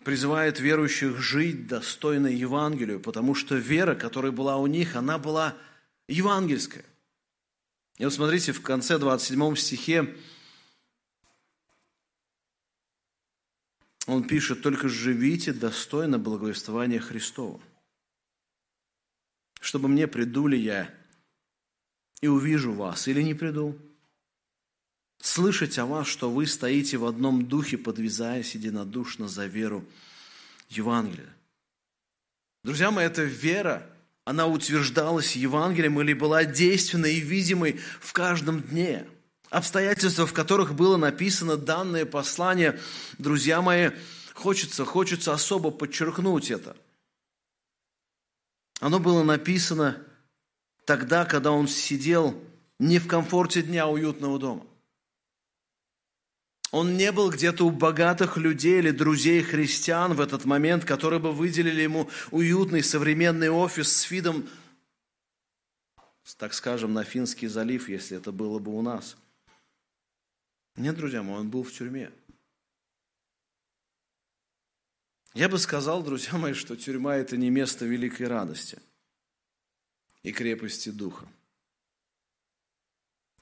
призывает 0.02 0.59
верующих 0.59 1.16
жить 1.16 1.68
достойно 1.68 2.26
Евангелию, 2.26 2.99
потому 2.99 3.37
что 3.37 3.54
вера, 3.54 3.95
которая 3.95 4.33
была 4.33 4.56
у 4.56 4.66
них, 4.66 4.97
она 4.97 5.18
была 5.18 5.54
евангельская. 6.09 6.85
И 7.99 8.04
вот 8.04 8.12
смотрите, 8.12 8.50
в 8.50 8.62
конце 8.62 8.99
27 8.99 9.54
стихе 9.54 10.16
он 14.07 14.27
пишет, 14.27 14.63
«Только 14.63 14.89
живите 14.89 15.53
достойно 15.53 16.19
благовествования 16.19 17.01
Христова, 17.01 17.61
чтобы 19.61 19.89
мне 19.89 20.07
приду 20.07 20.47
ли 20.47 20.59
я 20.59 20.93
и 22.21 22.29
увижу 22.29 22.73
вас, 22.73 23.09
или 23.09 23.23
не 23.23 23.35
приду. 23.35 23.79
Слышать 25.21 25.79
о 25.79 25.87
вас, 25.87 26.07
что 26.07 26.31
вы 26.31 26.47
стоите 26.47 26.99
в 26.99 27.05
одном 27.05 27.47
духе, 27.47 27.79
подвязаясь 27.79 28.55
единодушно 28.55 29.29
за 29.29 29.47
веру 29.47 29.85
Евангелия». 30.69 31.35
Друзья 32.63 32.91
мои, 32.91 33.07
эта 33.07 33.23
вера– 33.23 33.91
она 34.27 34.49
утверждалась 34.49 35.37
Евангелием 35.37 36.01
или 36.01 36.13
была 36.13 36.45
действенной 36.45 37.15
и 37.15 37.21
видимой 37.21 37.81
в 38.01 38.13
каждом 38.13 38.61
дне. 38.61 39.07
Обстоятельства, 39.50 40.26
в 40.26 40.33
которых 40.33 40.75
было 40.75 40.97
написано 40.97 41.57
данное 41.57 42.05
послание, 42.05 42.81
друзья 43.19 43.62
мои, 43.62 43.91
хочется, 44.35 44.85
хочется 44.85 45.33
особо 45.33 45.71
подчеркнуть 45.71 46.50
это. 46.50 46.76
Оно 48.81 48.99
было 48.99 49.23
написано 49.23 50.03
тогда, 50.85 51.25
когда 51.25 51.53
он 51.53 51.69
сидел 51.69 52.41
не 52.79 52.99
в 52.99 53.07
комфорте 53.07 53.62
дня 53.62 53.87
уютного 53.87 54.38
дома. 54.38 54.67
Он 56.73 56.97
не 56.97 57.12
был 57.12 57.31
где-то 57.31 57.65
у 57.65 57.71
богатых 57.71 58.37
людей 58.37 58.81
или 58.81 58.91
друзей 58.91 59.43
христиан 59.43 60.15
в 60.15 60.21
этот 60.21 60.45
момент, 60.45 60.85
которые 60.85 61.21
бы 61.21 61.33
выделили 61.33 61.83
ему 61.83 62.11
уютный 62.33 62.83
современный 62.83 63.49
офис 63.49 63.97
с 63.97 64.11
видом, 64.11 64.49
так 66.37 66.53
скажем, 66.53 66.93
на 66.93 67.05
Финский 67.05 67.47
залив, 67.47 67.88
если 67.88 68.17
это 68.17 68.33
было 68.33 68.59
бы 68.59 68.76
у 68.76 68.83
нас. 68.83 69.17
Нет, 70.76 70.97
друзья 70.97 71.23
мои, 71.23 71.37
он 71.37 71.49
был 71.49 71.62
в 71.62 71.73
тюрьме. 71.73 72.12
Я 75.33 75.49
бы 75.49 75.59
сказал, 75.59 76.02
друзья 76.02 76.38
мои, 76.38 76.52
что 76.52 76.76
тюрьма– 76.76 77.16
это 77.16 77.37
не 77.37 77.50
место 77.50 77.85
великой 77.85 78.26
радости 78.26 78.78
и 80.23 80.33
крепости 80.33 80.88
духа. 80.88 81.26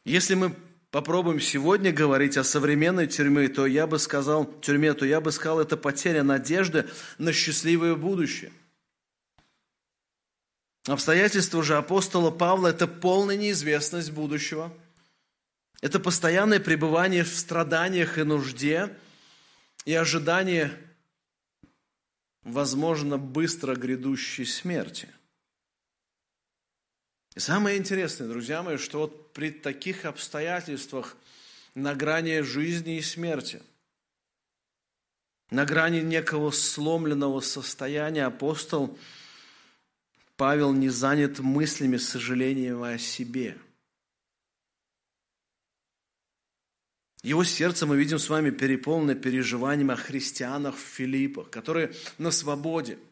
Если 0.05 0.35
мы 0.35 0.55
попробуем 0.91 1.41
сегодня 1.41 1.93
говорить 1.93 2.37
о 2.37 2.45
современной 2.45 3.07
тюрьме, 3.07 3.49
то 3.49 3.67
я 3.67 3.87
бы 3.87 3.99
сказал, 3.99 4.45
тюрьме, 4.61 4.93
то 4.95 5.07
я 5.07 5.21
бы 5.21 5.33
сказал, 5.33 5.61
это 5.61 5.77
потеря 5.77 6.23
надежды 6.23 6.89
на 7.19 7.33
счастливое 7.33 7.95
будущее. 7.95 8.53
Обстоятельства 10.87 11.63
же 11.63 11.77
апостола 11.77 12.31
Павла– 12.31 12.69
это 12.69 12.87
полная 12.87 13.37
неизвестность 13.37 14.11
будущего. 14.11 14.73
Это 15.85 16.01
постоянное 16.01 16.61
пребывание 16.61 17.25
в 17.25 17.29
страданиях 17.29 18.17
и 18.17 18.23
нужде 18.23 18.89
и 19.85 19.93
ожидание, 19.93 20.73
возможно, 22.43 23.19
быстро 23.19 23.75
грядущей 23.75 24.47
смерти– 24.47 25.09
и 27.35 27.41
самое 27.41 27.79
интересное, 27.79 28.29
друзья 28.29 28.63
мои, 28.63 28.77
что 28.77 29.01
вот 29.01 29.33
при 29.33 29.51
таких 29.51 30.05
обстоятельствах 30.05 31.17
на 31.75 31.97
грани 31.97 32.41
жизни 32.43 32.99
и 32.99 33.03
смерти, 33.03 33.61
на 35.51 35.65
грани 35.65 36.01
некого 36.01 36.53
сломленного 36.53 37.41
состояния 37.41 38.27
апостол 38.27 38.97
Павел 40.37 40.73
не 40.73 40.91
занят 40.91 41.41
мыслями, 41.41 41.97
сожалением 41.97 42.85
о 42.85 42.99
себе. 42.99 43.59
Его 47.25 47.43
сердце 47.43 47.87
мы 47.87 47.97
видим 47.97 48.21
с 48.21 48.29
вами 48.29 48.51
переполнено 48.51 49.17
переживанием 49.17 49.91
о 49.91 49.97
христианах 49.97 50.77
в 50.77 50.97
Филиппах, 50.97 51.51
которые 51.51 51.93
на 52.19 52.31
свободе– 52.31 52.99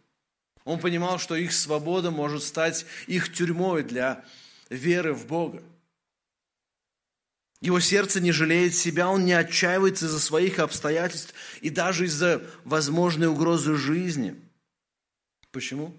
он 0.65 0.79
понимал, 0.79 1.19
что 1.19 1.35
их 1.35 1.53
свобода 1.53 2.11
может 2.11 2.43
стать 2.43 2.87
их 3.07 3.33
тюрьмой 3.33 3.83
для 3.83 4.25
веры 4.71 5.13
в 5.13 5.27
Бога. 5.27 5.63
Его 7.61 7.79
сердце 7.81 8.21
не 8.21 8.33
жалеет 8.33 8.75
себя, 8.75 9.09
он 9.09 9.25
не 9.25 9.33
отчаивается 9.33 10.07
из-за 10.07 10.19
своих 10.19 10.59
обстоятельств 10.59 11.35
и 11.61 11.71
даже 11.71 12.07
из-за 12.07 12.43
возможной 12.65 13.29
угрозы 13.29 13.77
жизни. 13.77 14.37
Почему? 15.53 15.95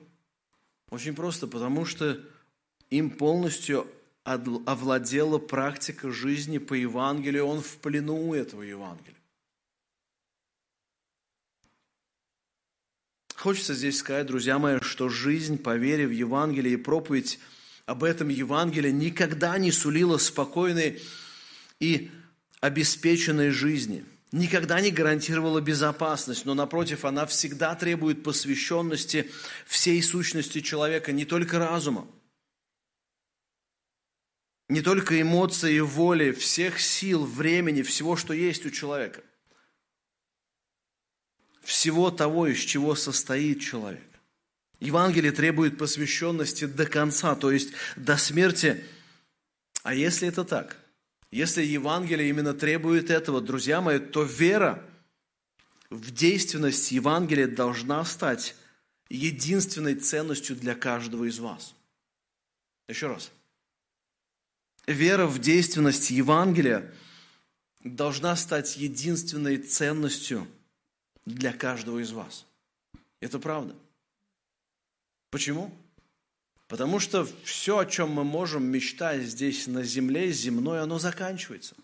Очень 0.89 1.15
просто, 1.15 1.47
потому 1.47 1.86
что 1.86 2.19
им 2.89 3.12
полностью 3.12 3.88
овладела 4.24 5.38
практика 5.38 6.12
жизни 6.12 6.58
по 6.58 6.74
Евангелию, 6.74 7.46
он 7.46 7.62
в 7.62 7.78
плену 7.78 8.34
этого 8.34 8.62
Евангелия. 8.62 9.18
Хочется 13.36 13.74
здесь 13.74 14.00
сказать, 14.00 14.28
друзья 14.28 14.58
мои, 14.58 14.80
что 14.82 15.10
жизнь 15.10 15.58
по 15.58 15.76
вере 15.76 16.08
в 16.08 16.12
Евангелие 16.12 16.76
и 16.76 16.78
проповедь 16.78 17.40
об 17.86 18.06
этом 18.06 18.30
Евангелии 18.30 18.92
никогда 18.92 19.58
не 19.58 19.72
сулила 19.72 20.18
спокойной 20.18 21.02
и 21.82 22.10
обеспеченной 22.62 23.50
жизни, 23.50 24.06
никогда 24.32 24.80
не 24.80 24.92
гарантировала 24.92 25.60
безопасность, 25.60 26.46
но 26.46 26.54
напротив, 26.54 27.04
она 27.04 27.26
всегда 27.26 27.76
требует 27.76 28.24
посвященности 28.24 29.30
всей 29.66 30.02
сущности 30.02 30.62
человека, 30.62 31.12
не 31.12 31.26
только 31.26 31.60
разума, 31.60 32.08
не 34.69 34.82
только 34.82 35.21
эмоций 35.21 35.76
и 35.76 35.82
воли, 35.82 36.32
всех 36.32 36.80
сил, 36.80 37.26
времени, 37.26 37.82
всего, 37.82 38.15
что 38.15 38.34
есть 38.34 38.65
у 38.65 38.69
человека– 38.69 39.21
всего 41.63 42.12
того, 42.12 42.47
из 42.47 42.60
чего 42.60 42.93
состоит 42.93 43.62
человек. 43.62 44.04
Евангелие 44.80 45.32
требует 45.32 45.78
посвященности 45.78 46.65
до 46.65 46.86
конца, 46.86 47.36
то 47.36 47.52
есть 47.52 47.73
до 47.95 48.17
смерти. 48.17 48.84
А 49.82 49.93
если 49.93 50.28
это 50.28 50.43
так, 50.43 50.78
если 51.32 51.63
Евангелие 51.63 52.30
именно 52.30 52.54
требует 52.54 53.10
этого, 53.10 53.41
друзья 53.41 53.82
мои, 53.82 53.99
то 53.99 54.23
вера 54.23 54.84
в 55.89 56.12
действенность 56.12 56.91
Евангелия 56.91 57.47
должна 57.47 58.04
стать 58.04 58.56
единственной 59.10 59.95
ценностью 59.95 60.56
для 60.56 60.76
каждого 60.76 61.26
из 61.26 61.39
вас. 61.39 61.76
Еще 62.89 63.08
раз. 63.08 63.32
Вера 64.86 65.28
в 65.28 65.39
действенность 65.39 66.10
Евангелия 66.10 66.93
должна 67.84 68.36
стать 68.36 68.78
единственной 68.78 69.58
ценностью– 69.58 70.48
для 71.26 71.54
каждого 71.54 72.00
из 72.00 72.12
вас. 72.12 72.46
Это 73.19 73.39
правда. 73.39 73.76
Почему? 75.30 75.74
Потому 76.67 77.00
что 77.00 77.26
все, 77.43 77.80
о 77.80 77.86
чем 77.86 78.12
мы 78.12 78.24
можем 78.24 78.63
мечтать 78.65 79.24
здесь 79.24 79.67
на 79.67 79.84
земле, 79.84 80.32
земное, 80.32 80.82
оно 80.82 81.00
заканчивается. 81.00 81.76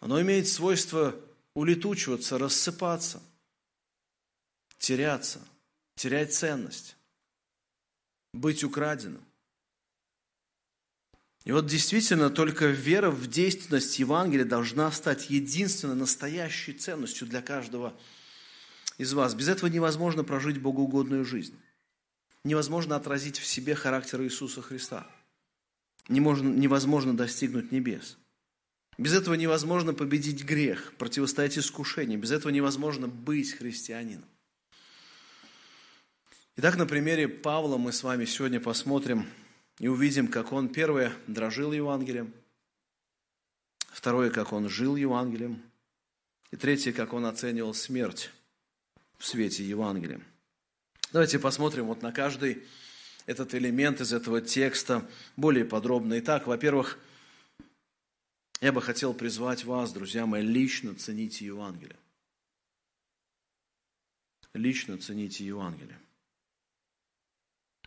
Оно 0.00 0.20
имеет 0.20 0.48
свойство 0.48 1.14
улетучиваться, 1.54 2.38
рассыпаться, 2.38 3.22
теряться, 4.78 5.40
терять 5.96 6.34
ценность, 6.34 6.96
быть 8.32 8.64
украденным. 8.64 9.24
И 11.44 11.50
вот 11.50 11.66
действительно 11.66 12.30
только 12.30 12.66
вера 12.66 13.10
в 13.10 13.26
действенность 13.26 13.98
Евангелия 13.98 14.44
должна 14.44 14.90
стать 14.92 15.28
единственной 15.28 15.96
настоящей 15.96 16.72
ценностью 16.72 17.26
для 17.26 17.42
каждого 17.42 17.98
из 18.96 19.12
вас. 19.12 19.34
Без 19.34 19.48
этого 19.48 19.68
невозможно 19.68 20.22
прожить 20.22 20.60
богоугодную 20.60 21.24
жизнь. 21.24 21.58
Невозможно 22.44 22.94
отразить 22.94 23.38
в 23.38 23.46
себе 23.46 23.74
характер 23.74 24.22
Иисуса 24.22 24.62
Христа. 24.62 25.06
Невозможно 26.08 27.16
достигнуть 27.16 27.72
небес. 27.72 28.18
Без 28.98 29.12
этого 29.14 29.34
невозможно 29.34 29.94
победить 29.94 30.44
грех, 30.44 30.92
противостоять 30.96 31.58
искушению. 31.58 32.20
Без 32.20 32.30
этого 32.30 32.52
невозможно 32.52 33.08
быть 33.08 33.52
христианином. 33.52 34.28
Итак, 36.56 36.76
на 36.76 36.86
примере 36.86 37.26
Павла 37.26 37.78
мы 37.78 37.92
с 37.92 38.04
вами 38.04 38.26
сегодня 38.26 38.60
посмотрим– 38.60 39.26
и 39.82 39.88
увидим, 39.88 40.28
как 40.28 40.52
он, 40.52 40.68
первое, 40.68 41.12
дрожил 41.26 41.72
Евангелием, 41.72 42.32
второе, 43.88 44.30
как 44.30 44.52
он 44.52 44.68
жил 44.68 44.94
Евангелием, 44.94 45.60
и 46.52 46.56
третье, 46.56 46.92
как 46.92 47.12
он 47.12 47.26
оценивал 47.26 47.74
смерть 47.74 48.30
в 49.18 49.26
свете 49.26 49.64
Евангелия. 49.64 50.20
Давайте 51.10 51.40
посмотрим 51.40 51.86
вот 51.86 52.00
на 52.00 52.12
каждый 52.12 52.62
этот 53.26 53.56
элемент 53.56 54.00
из 54.00 54.12
этого 54.12 54.40
текста 54.40 55.04
более 55.36 55.64
подробно. 55.64 56.16
Итак, 56.20 56.46
во-первых, 56.46 56.98
Я 58.60 58.70
бы 58.70 58.80
хотел 58.80 59.12
призвать 59.12 59.64
вас, 59.64 59.92
друзья 59.92 60.24
мои, 60.24 60.40
лично 60.40 60.94
цените 60.94 61.44
Евангелие. 61.46 61.96
Лично 64.54 64.96
цените 64.98 65.44
Евангелие. 65.44 65.98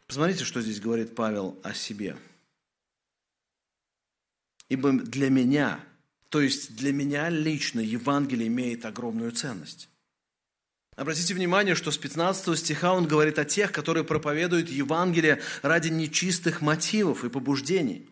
Посмотрите, 0.08 0.44
что 0.44 0.62
здесь 0.62 0.80
говорит 0.80 1.16
Павел 1.16 1.60
о 1.64 1.74
себе. 1.74 2.16
Ибо 4.70 4.92
для 4.94 5.30
меня, 5.30 5.80
то 6.30 6.42
есть 6.42 6.76
для 6.76 6.92
меня 6.92 7.30
лично 7.30 7.80
Евангелие 7.80 8.48
имеет 8.48 8.86
огромную 8.86 9.32
ценность. 9.32 9.90
Обратите 10.96 11.34
внимание, 11.34 11.76
что 11.76 11.92
с 11.92 11.98
15 11.98 12.58
стиха 12.58 12.94
он 12.94 13.08
говорит 13.08 13.38
о 13.38 13.46
тех, 13.46 13.72
которые 13.72 14.06
проповедуют 14.06 14.70
Евангелие 14.70 15.42
ради 15.62 15.90
нечистых 15.90 16.62
мотивов 16.62 17.26
и 17.26 17.30
побуждений. 17.30 18.08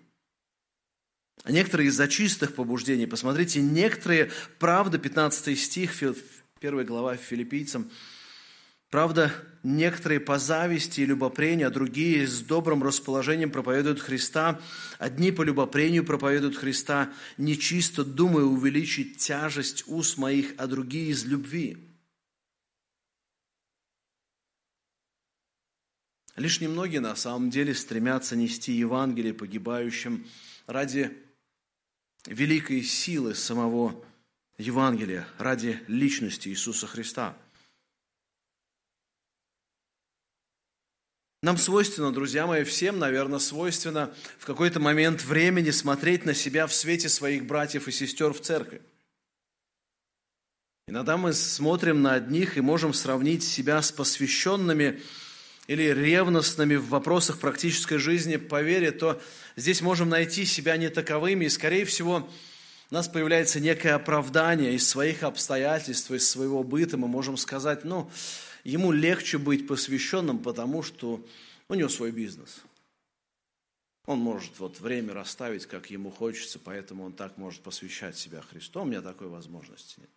А 1.44 1.52
некоторые 1.52 1.88
из-за 1.88 2.08
чистых 2.08 2.56
побуждений. 2.56 3.06
Посмотрите, 3.06 3.62
некоторые, 3.62 4.32
правда, 4.60 4.98
15 4.98 5.58
стих, 5.58 5.92
1 6.60 6.86
глава 6.86 7.16
филиппийцам, 7.16 7.90
Правда, 8.94 9.34
некоторые 9.64 10.20
по 10.20 10.38
зависти 10.38 11.02
и 11.02 11.06
любопрению, 11.08 11.70
а 11.70 11.72
другие 11.72 12.28
с 12.28 12.42
добрым 12.42 12.84
расположением 12.84 13.50
проповедуют 13.50 14.00
Христа. 14.00 14.62
Одни 15.00 15.32
по 15.32 15.42
любопрению 15.42 16.06
проповедуют 16.06 16.56
Христа, 16.56 17.12
нечисто 17.40 18.06
думая 18.06 18.44
увеличить 18.44 19.18
тяжесть 19.18 19.86
уст 19.88 20.20
моих, 20.20 20.54
а 20.60 20.68
другие 20.68 21.08
из 21.08 21.26
любви. 21.26 21.90
Лишь 26.36 26.62
немногие 26.62 27.02
на 27.02 27.16
самом 27.16 27.50
деле 27.50 27.74
стремятся 27.74 28.36
нести 28.36 28.74
Евангелие 28.74 29.34
погибающим 29.34 30.28
ради 30.68 31.18
великой 32.28 32.84
силы 32.84 33.34
самого 33.34 34.06
Евангелия, 34.60 35.28
ради 35.40 35.82
личности 35.88 36.50
Иисуса 36.50 36.86
Христа– 36.86 37.36
Нам 41.44 41.58
свойственно, 41.58 42.14
друзья 42.14 42.48
мои, 42.48 42.64
всем, 42.64 43.00
наверное, 43.00 43.38
свойственно 43.38 44.14
в 44.40 44.46
какой-то 44.46 44.80
момент 44.80 45.26
времени 45.26 45.72
смотреть 45.72 46.24
на 46.24 46.34
себя 46.34 46.68
в 46.68 46.74
свете 46.74 47.10
своих 47.10 47.46
братьев 47.46 47.90
и 47.90 47.92
сестер 47.92 48.32
в 48.32 48.40
церкви. 48.40 48.82
Иногда 50.88 51.18
мы 51.18 51.34
смотрим 51.34 52.02
на 52.02 52.14
одних 52.14 52.58
и 52.58 52.62
можем 52.62 52.94
сравнить 52.94 53.44
себя 53.44 53.82
с 53.82 53.92
посвященными 53.92 55.02
или 55.68 55.84
ревностными 55.84 56.76
в 56.76 56.88
вопросах 56.88 57.40
практической 57.40 57.98
жизни 57.98 58.38
по 58.38 58.62
вере, 58.62 58.92
то 58.92 59.22
здесь 59.58 59.82
можем 59.82 60.08
найти 60.08 60.46
себя 60.46 60.78
не 60.78 60.88
таковыми, 60.88 61.44
и, 61.44 61.50
скорее 61.50 61.84
всего, 61.84 62.30
у 62.90 62.94
нас 62.94 63.10
появляется 63.10 63.60
некое 63.60 63.96
оправдание 63.96 64.76
из 64.76 64.88
своих 64.88 65.24
обстоятельств, 65.24 66.10
из 66.10 66.30
своего 66.30 66.64
быта. 66.64 66.96
Мы 66.96 67.10
можем 67.10 67.36
сказать, 67.36 67.84
ну, 67.84 68.10
ему 68.64 68.92
легче 68.92 69.38
быть 69.38 69.68
посвященным, 69.68 70.40
потому 70.40 70.84
что 70.84 71.26
у 71.70 71.74
него 71.74 71.90
свой 71.90 72.12
бизнес. 72.12 72.62
Он 74.06 74.20
может 74.20 74.60
вот 74.60 74.80
время 74.80 75.14
расставить, 75.14 75.66
как 75.66 75.90
ему 75.90 76.12
хочется, 76.12 76.60
поэтому 76.60 77.06
он 77.06 77.14
так 77.14 77.38
может 77.38 77.62
посвящать 77.62 78.18
себя 78.18 78.42
Христу. 78.42 78.82
У 78.82 78.86
меня 78.86 79.02
такой 79.02 79.28
возможности 79.28 80.00
нет. 80.00 80.10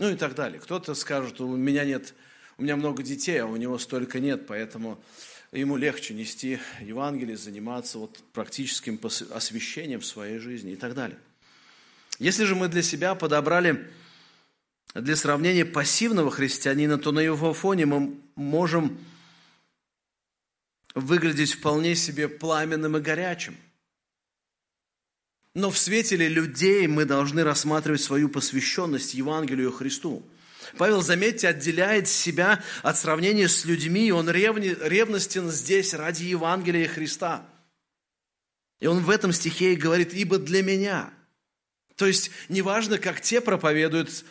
Ну 0.00 0.10
и 0.10 0.16
так 0.16 0.34
далее. 0.34 0.60
Кто-то 0.60 0.94
скажет, 0.94 1.40
у 1.40 1.56
меня 1.56 1.84
нет, 1.84 2.14
у 2.56 2.62
меня 2.62 2.76
много 2.76 3.02
детей, 3.02 3.38
а 3.38 3.46
у 3.46 3.56
него 3.56 3.78
столько 3.78 4.18
нет, 4.18 4.46
поэтому 4.46 5.00
ему 5.52 5.76
легче 5.76 6.14
нести 6.14 6.58
Евангелие, 6.80 7.36
заниматься 7.36 7.98
вот 7.98 8.18
практическим 8.32 9.00
освящением 9.32 10.00
в 10.00 10.06
своей 10.06 10.38
жизни 10.38 10.72
и 10.72 10.76
так 10.76 10.94
далее. 10.94 11.18
Если 12.18 12.44
же 12.44 12.56
мы 12.56 12.68
для 12.68 12.82
себя 12.82 13.14
подобрали 13.14 13.88
для 14.94 15.16
сравнения 15.16 15.64
пассивного 15.64 16.30
христианина, 16.30 16.98
то 16.98 17.12
на 17.12 17.20
его 17.20 17.52
фоне 17.54 17.86
мы 17.86 18.18
можем 18.34 18.98
выглядеть 20.94 21.52
вполне 21.52 21.94
себе 21.94 22.28
пламенным 22.28 22.96
и 22.96 23.00
горячим. 23.00 23.56
Но 25.54 25.70
в 25.70 25.78
свете 25.78 26.16
ли 26.16 26.28
людей 26.28 26.86
мы 26.86 27.04
должны 27.04 27.42
рассматривать 27.42 28.00
свою 28.00 28.28
посвященность 28.28 29.14
Евангелию 29.14 29.72
Христу. 29.72 30.24
Павел, 30.76 31.02
заметьте, 31.02 31.48
отделяет 31.48 32.08
себя 32.08 32.62
от 32.82 32.98
сравнения 32.98 33.48
с 33.48 33.64
людьми, 33.64 34.12
он 34.12 34.28
ревни, 34.28 34.76
ревностен 34.80 35.50
здесь 35.50 35.94
ради 35.94 36.24
Евангелия 36.24 36.86
Христа. 36.86 37.46
И 38.80 38.86
он 38.86 39.02
в 39.02 39.10
этом 39.10 39.32
стихе 39.32 39.74
говорит, 39.74 40.12
ибо 40.12 40.38
для 40.38 40.62
меня. 40.62 41.10
То 41.96 42.06
есть, 42.06 42.30
неважно, 42.48 42.98
как 42.98 43.20
те 43.20 43.40
проповедуют 43.40 44.24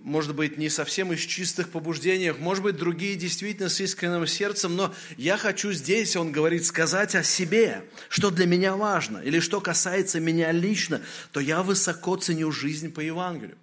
может 0.00 0.34
быть, 0.34 0.56
не 0.56 0.68
совсем 0.70 1.12
из 1.12 1.20
чистых 1.20 1.70
побуждений, 1.70 2.32
может 2.32 2.64
быть, 2.64 2.76
другие 2.76 3.16
действительно 3.16 3.68
с 3.68 3.80
искренним 3.80 4.26
сердцем, 4.26 4.74
но 4.74 4.94
я 5.16 5.36
хочу 5.36 5.72
здесь, 5.72 6.16
он 6.16 6.32
говорит, 6.32 6.64
сказать 6.64 7.14
о 7.14 7.22
себе, 7.22 7.88
что 8.08 8.30
для 8.30 8.46
меня 8.46 8.74
важно, 8.76 9.18
или 9.18 9.40
что 9.40 9.60
касается 9.60 10.20
меня 10.20 10.52
лично, 10.52 11.02
то 11.32 11.40
я 11.40 11.62
высоко 11.62 12.16
ценю 12.16 12.50
жизнь 12.50 12.92
по 12.92 13.00
Евангелию. 13.00 13.58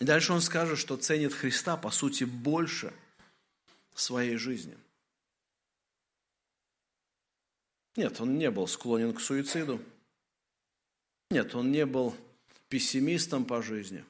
И 0.00 0.04
дальше 0.04 0.32
он 0.32 0.40
скажет, 0.40 0.78
что 0.80 0.96
ценит 0.96 1.32
Христа, 1.32 1.76
по 1.76 1.92
сути, 1.92 2.24
больше 2.24 2.92
своей 3.94 4.36
жизни. 4.36 4.76
Нет, 7.94 8.20
он 8.20 8.36
не 8.38 8.50
был 8.50 8.66
склонен 8.66 9.14
к 9.14 9.20
суициду. 9.20 9.80
Нет, 11.32 11.54
он 11.54 11.72
не 11.72 11.86
был 11.86 12.14
пессимистом 12.68 13.46
по 13.46 13.62
жизни. 13.62 14.04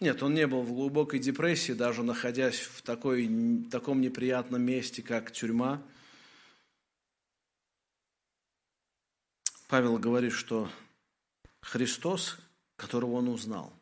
Нет, 0.00 0.22
он 0.22 0.34
не 0.34 0.46
был 0.46 0.60
в 0.60 0.74
глубокой 0.74 1.18
депрессии, 1.18 1.72
даже 1.72 2.02
находясь 2.02 2.58
в 2.58 2.82
такой, 2.82 3.26
таком 3.70 4.02
неприятном 4.02 4.60
месте, 4.60 5.00
как 5.00 5.32
тюрьма. 5.32 5.82
Павел 9.68 9.96
говорит, 9.96 10.34
что 10.34 10.70
Христос, 11.62 12.36
которого 12.76 13.12
он 13.12 13.28
узнал, 13.28 13.72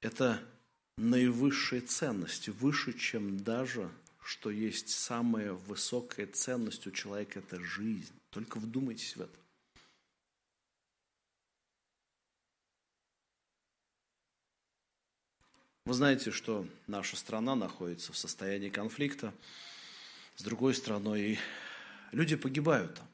это 0.00 0.42
наивысшая 0.96 1.82
ценность, 1.82 2.48
выше, 2.48 2.94
чем 2.94 3.44
даже, 3.44 3.90
что 4.22 4.48
есть 4.48 4.88
самая 4.88 5.52
высокая 5.52 6.26
ценность 6.28 6.86
у 6.86 6.90
человека– 6.92 7.38
это 7.40 7.60
жизнь. 7.60 8.14
Только 8.30 8.56
вдумайтесь 8.56 9.16
в 9.16 9.20
это. 9.20 9.41
Вы 15.84 15.94
знаете, 15.94 16.30
что 16.30 16.66
наша 16.86 17.16
страна 17.16 17.56
находится 17.56 18.12
в 18.12 18.16
состоянии 18.16 18.68
конфликта 18.68 19.34
с 20.36 20.42
другой 20.42 20.74
страной, 20.74 21.20
и 21.22 21.38
люди 22.12 22.36
погибают 22.36 22.94
там. 22.94 23.08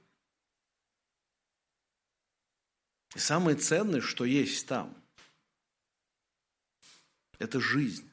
И 3.17 3.19
самое 3.19 3.57
ценное, 3.57 4.03
что 4.03 4.27
есть 4.27 4.67
там, 4.67 4.95
это 7.39 7.59
жизнь. 7.59 8.09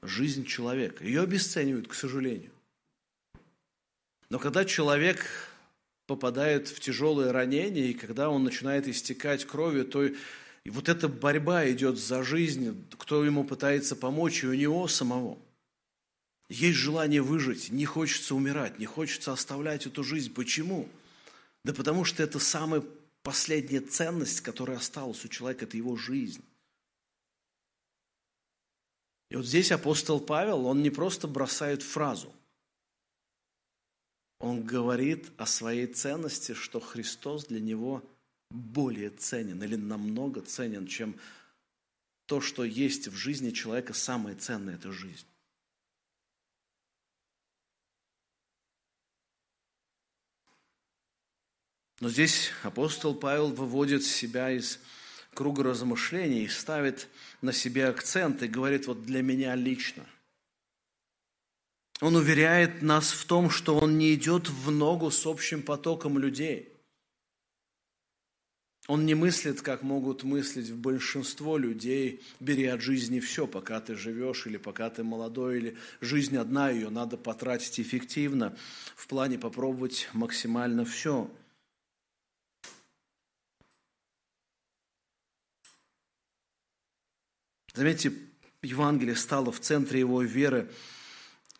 Жизнь 0.00 0.44
человека. 0.44 1.02
Ее 1.04 1.22
обесценивают, 1.22 1.88
к 1.88 1.94
сожалению. 1.94 2.52
Но 4.28 4.38
когда 4.38 4.64
человек 4.64 5.26
попадает 6.06 6.68
в 6.68 6.78
тяжелое 6.80 7.32
ранение, 7.32 7.90
и 7.90 7.94
когда 7.94 8.28
он 8.28 8.44
начинает 8.44 8.86
истекать 8.86 9.44
кровью, 9.44 9.86
то 9.86 10.08
и 10.64 10.70
вот 10.70 10.88
эта 10.88 11.08
борьба 11.08 11.70
идет 11.70 11.98
за 11.98 12.22
жизнь, 12.22 12.88
кто 12.98 13.22
ему 13.22 13.44
пытается 13.44 13.94
помочь, 13.94 14.42
и 14.42 14.46
у 14.46 14.54
него 14.54 14.88
самого. 14.88 15.38
Есть 16.48 16.78
желание 16.78 17.20
выжить, 17.20 17.70
не 17.70 17.84
хочется 17.84 18.34
умирать, 18.34 18.78
не 18.78 18.86
хочется 18.86 19.32
оставлять 19.32 19.86
эту 19.86 20.02
жизнь. 20.02 20.32
Почему? 20.32 20.88
Да 21.64 21.74
потому 21.74 22.04
что 22.04 22.22
это 22.22 22.38
самая 22.38 22.82
последняя 23.22 23.80
ценность, 23.80 24.40
которая 24.40 24.78
осталась 24.78 25.24
у 25.24 25.28
человека, 25.28 25.66
это 25.66 25.76
его 25.76 25.96
жизнь. 25.96 26.42
И 29.30 29.36
вот 29.36 29.46
здесь 29.46 29.72
апостол 29.72 30.20
Павел, 30.20 30.66
он 30.66 30.82
не 30.82 30.90
просто 30.90 31.26
бросает 31.28 31.82
фразу. 31.82 32.32
Он 34.38 34.62
говорит 34.62 35.30
о 35.36 35.46
своей 35.46 35.86
ценности, 35.86 36.52
что 36.52 36.80
Христос 36.80 37.46
для 37.46 37.60
него– 37.60 38.02
более 38.54 39.10
ценен 39.10 39.62
или 39.62 39.74
намного 39.74 40.40
ценен, 40.40 40.86
чем 40.86 41.18
то, 42.26 42.40
что 42.40 42.64
есть 42.64 43.08
в 43.08 43.16
жизни 43.16 43.50
человека, 43.50 43.92
самое 43.92 44.36
ценное– 44.36 44.74
это 44.76 44.92
жизнь. 44.92 45.26
Но 52.00 52.08
здесь 52.08 52.50
апостол 52.62 53.14
Павел 53.14 53.48
выводит 53.48 54.04
себя 54.04 54.50
из 54.50 54.78
круга 55.32 55.64
размышлений 55.64 56.44
и 56.44 56.48
ставит 56.48 57.08
на 57.40 57.52
себе 57.52 57.88
акцент 57.88 58.42
и 58.42 58.48
говорит, 58.48 58.86
вот 58.86 59.04
для 59.04 59.22
меня 59.22 59.54
лично. 59.54 60.06
Он 62.00 62.16
уверяет 62.16 62.82
нас 62.82 63.12
в 63.12 63.24
том, 63.24 63.50
что 63.50 63.78
Он 63.78 63.98
не 63.98 64.14
идет 64.14 64.48
в 64.48 64.70
ногу 64.70 65.10
с 65.10 65.26
общим 65.26 65.62
потоком 65.62 66.18
людей. 66.18 66.73
Он 68.86 69.06
не 69.06 69.14
мыслит, 69.14 69.62
как 69.62 69.82
могут 69.82 70.24
мыслить 70.24 70.70
большинство 70.72 71.56
людей, 71.56 72.22
бери 72.38 72.66
от 72.66 72.82
жизни 72.82 73.18
все, 73.18 73.46
пока 73.46 73.80
ты 73.80 73.96
живешь 73.96 74.46
или 74.46 74.58
пока 74.58 74.90
ты 74.90 75.02
молодой, 75.02 75.56
или 75.56 75.76
жизнь 76.02 76.36
одна, 76.36 76.68
ее 76.68 76.90
надо 76.90 77.16
потратить 77.16 77.80
эффективно, 77.80 78.54
в 78.94 79.06
плане 79.06 79.38
попробовать 79.38 80.10
максимально 80.12 80.84
все. 80.84 81.30
Заметьте, 87.72 88.12
Евангелие 88.62 89.16
стало 89.16 89.50
в 89.50 89.60
центре 89.60 90.00
его 90.00 90.22
веры, 90.22 90.70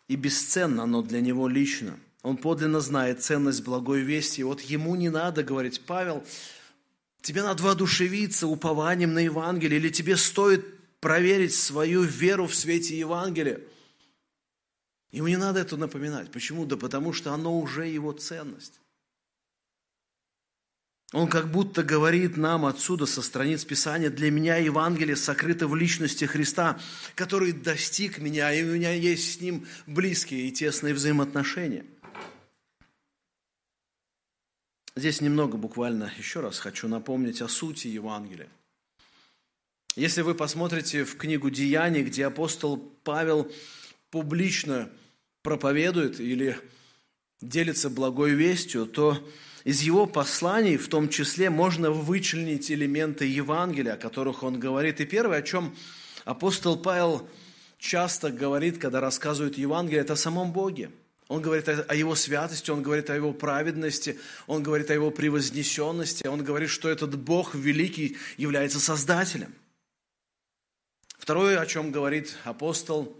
и 0.07 0.15
бесценно 0.15 0.83
оно 0.83 1.01
для 1.01 1.21
него 1.21 1.47
лично. 1.47 1.99
Он 2.21 2.37
подлинно 2.37 2.79
знает 2.79 3.21
ценность 3.21 3.63
благой 3.63 4.01
вести. 4.01 4.41
И 4.41 4.43
вот 4.43 4.61
ему 4.61 4.95
не 4.95 5.09
надо 5.09 5.43
говорить, 5.43 5.81
Павел, 5.81 6.23
тебе 7.25 7.41
надо 7.41 7.63
воодушевиться 7.63 8.45
упованием 8.45 9.15
на 9.15 9.19
Евангелие, 9.19 9.79
или 9.79 9.89
тебе 9.89 10.15
стоит 10.15 10.63
проверить 10.99 11.55
свою 11.55 12.03
веру 12.03 12.45
в 12.45 12.53
свете 12.53 12.97
Евангелия. 12.97 13.61
Ему 15.11 15.27
не 15.27 15.37
надо 15.37 15.59
это 15.59 15.75
напоминать. 15.75 16.31
Почему? 16.31 16.65
Да 16.65 16.77
потому 16.77 17.13
что 17.13 17.33
оно 17.33 17.59
уже 17.59 17.87
его 17.87 18.11
ценность. 18.11 18.79
Он 21.13 21.27
как 21.27 21.49
будто 21.51 21.81
говорит 21.81 22.37
нам 22.37 22.65
отсюда, 22.65 23.07
со 23.07 23.23
страниц 23.23 23.65
Писания, 23.65 24.11
для 24.11 24.29
меня 24.29 24.57
Евангелие 24.57 25.15
сокрыто 25.15 25.67
в 25.67 25.75
личности 25.75 26.25
Христа, 26.25 26.79
который 27.15 27.53
достиг 27.53 28.19
меня, 28.19 28.53
и 28.53 28.63
у 28.63 28.75
меня 28.75 28.91
есть 28.91 29.33
с 29.33 29.41
Ним 29.41 29.65
близкие 29.87 30.47
и 30.47 30.51
тесные 30.51 30.93
взаимоотношения. 30.93 31.85
Здесь 34.97 35.19
немного 35.19 35.57
буквально 35.57 36.11
еще 36.17 36.39
раз 36.39 36.57
хочу 36.57 36.87
напомнить 36.87 37.41
о 37.41 37.49
сути 37.49 37.87
Евангелия. 37.87 38.47
Если 39.97 40.21
вы 40.21 40.35
посмотрите 40.35 41.03
в 41.03 41.17
книгу 41.17 41.49
«Деяний», 41.49 42.03
где 42.03 42.25
апостол 42.25 42.77
Павел 43.03 43.51
публично 44.09 44.89
проповедует 45.41 46.19
или 46.21 46.57
делится 47.41 47.89
благой 47.89 48.31
вестью, 48.31 48.85
то 48.85 49.21
из 49.65 49.81
его 49.81 50.05
посланий, 50.05 50.77
в 50.77 50.87
том 50.87 51.09
числе, 51.09 51.49
можно 51.49 51.91
вычленить 51.91 52.71
элементы 52.71 53.25
Евангелия, 53.25 53.93
о 53.93 53.97
которых 53.97 54.43
он 54.43 54.59
говорит. 54.59 55.01
И 55.01 55.05
первое, 55.05 55.39
о 55.39 55.43
чем 55.43 55.75
апостол 56.23 56.77
Павел 56.77 57.27
часто 57.77 58.31
говорит, 58.31 58.77
когда 58.77 59.01
рассказывает 59.01 59.57
Евангелие, 59.57 60.01
это 60.01 60.13
о 60.13 60.17
самом 60.17 60.53
Боге. 60.53 60.91
Он 61.27 61.41
говорит 61.41 61.67
о 61.67 61.95
его 61.95 62.13
святости, 62.13 62.69
он 62.69 62.83
говорит 62.83 63.09
о 63.09 63.15
его 63.15 63.33
праведности, 63.33 64.19
он 64.45 64.61
говорит 64.61 64.91
о 64.91 64.93
его 64.93 65.09
превознесенности, 65.09 66.27
он 66.27 66.43
говорит, 66.43 66.69
что 66.69 66.87
этот 66.87 67.17
Бог 67.17 67.55
великий 67.55 68.17
является 68.37 68.79
Создателем. 68.79 69.53
Второе, 71.17 71.59
о 71.59 71.65
чем 71.65 71.91
говорит 71.91 72.37
апостол 72.43 73.15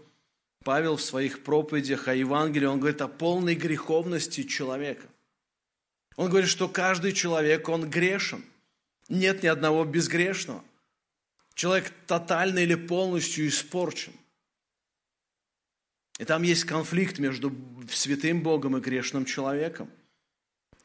Павел 0.62 0.96
в 0.96 1.02
своих 1.02 1.42
проповедях 1.42 2.06
о 2.06 2.14
Евангелии, 2.14 2.66
он 2.66 2.78
говорит 2.78 3.00
о 3.00 3.08
полной 3.08 3.56
греховности 3.56 4.44
человека. 4.44 5.06
Он 6.14 6.30
говорит, 6.30 6.48
что 6.48 6.68
каждый 6.68 7.12
человек, 7.12 7.68
он 7.68 7.90
грешен. 7.90 8.44
Нет 9.08 9.42
ни 9.42 9.48
одного 9.48 9.84
безгрешного. 9.84 10.62
Человек 11.54 11.92
тотально 12.06 12.60
или 12.60 12.74
полностью 12.74 13.48
испорчен. 13.48 14.12
И 16.18 16.24
там 16.24 16.42
есть 16.42 16.64
конфликт 16.64 17.18
между 17.18 17.54
святым 17.90 18.42
Богом 18.42 18.76
и 18.76 18.80
грешным 18.80 19.24
человеком. 19.24 19.90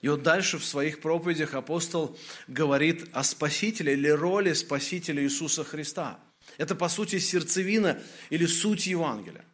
И 0.01 0.09
вот 0.09 0.23
дальше 0.23 0.57
в 0.57 0.65
своих 0.65 0.99
проповедях 0.99 1.53
апостол 1.53 2.17
говорит 2.47 3.07
о 3.13 3.23
Спасителе 3.23 3.93
или 3.93 4.09
роли 4.09 4.53
Спасителя 4.53 5.23
Иисуса 5.23 5.63
Христа. 5.63 6.19
Это, 6.57 6.75
по 6.75 6.89
сути, 6.89 7.19
сердцевина 7.19 8.01
или 8.29 8.45
суть 8.45 8.87
Евангелия, 8.87 9.45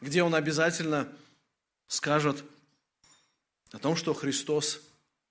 где 0.00 0.22
он 0.22 0.34
обязательно 0.34 1.08
скажет– 1.86 2.44
о 3.72 3.78
том, 3.78 3.96
что 3.96 4.14
Христос 4.14 4.80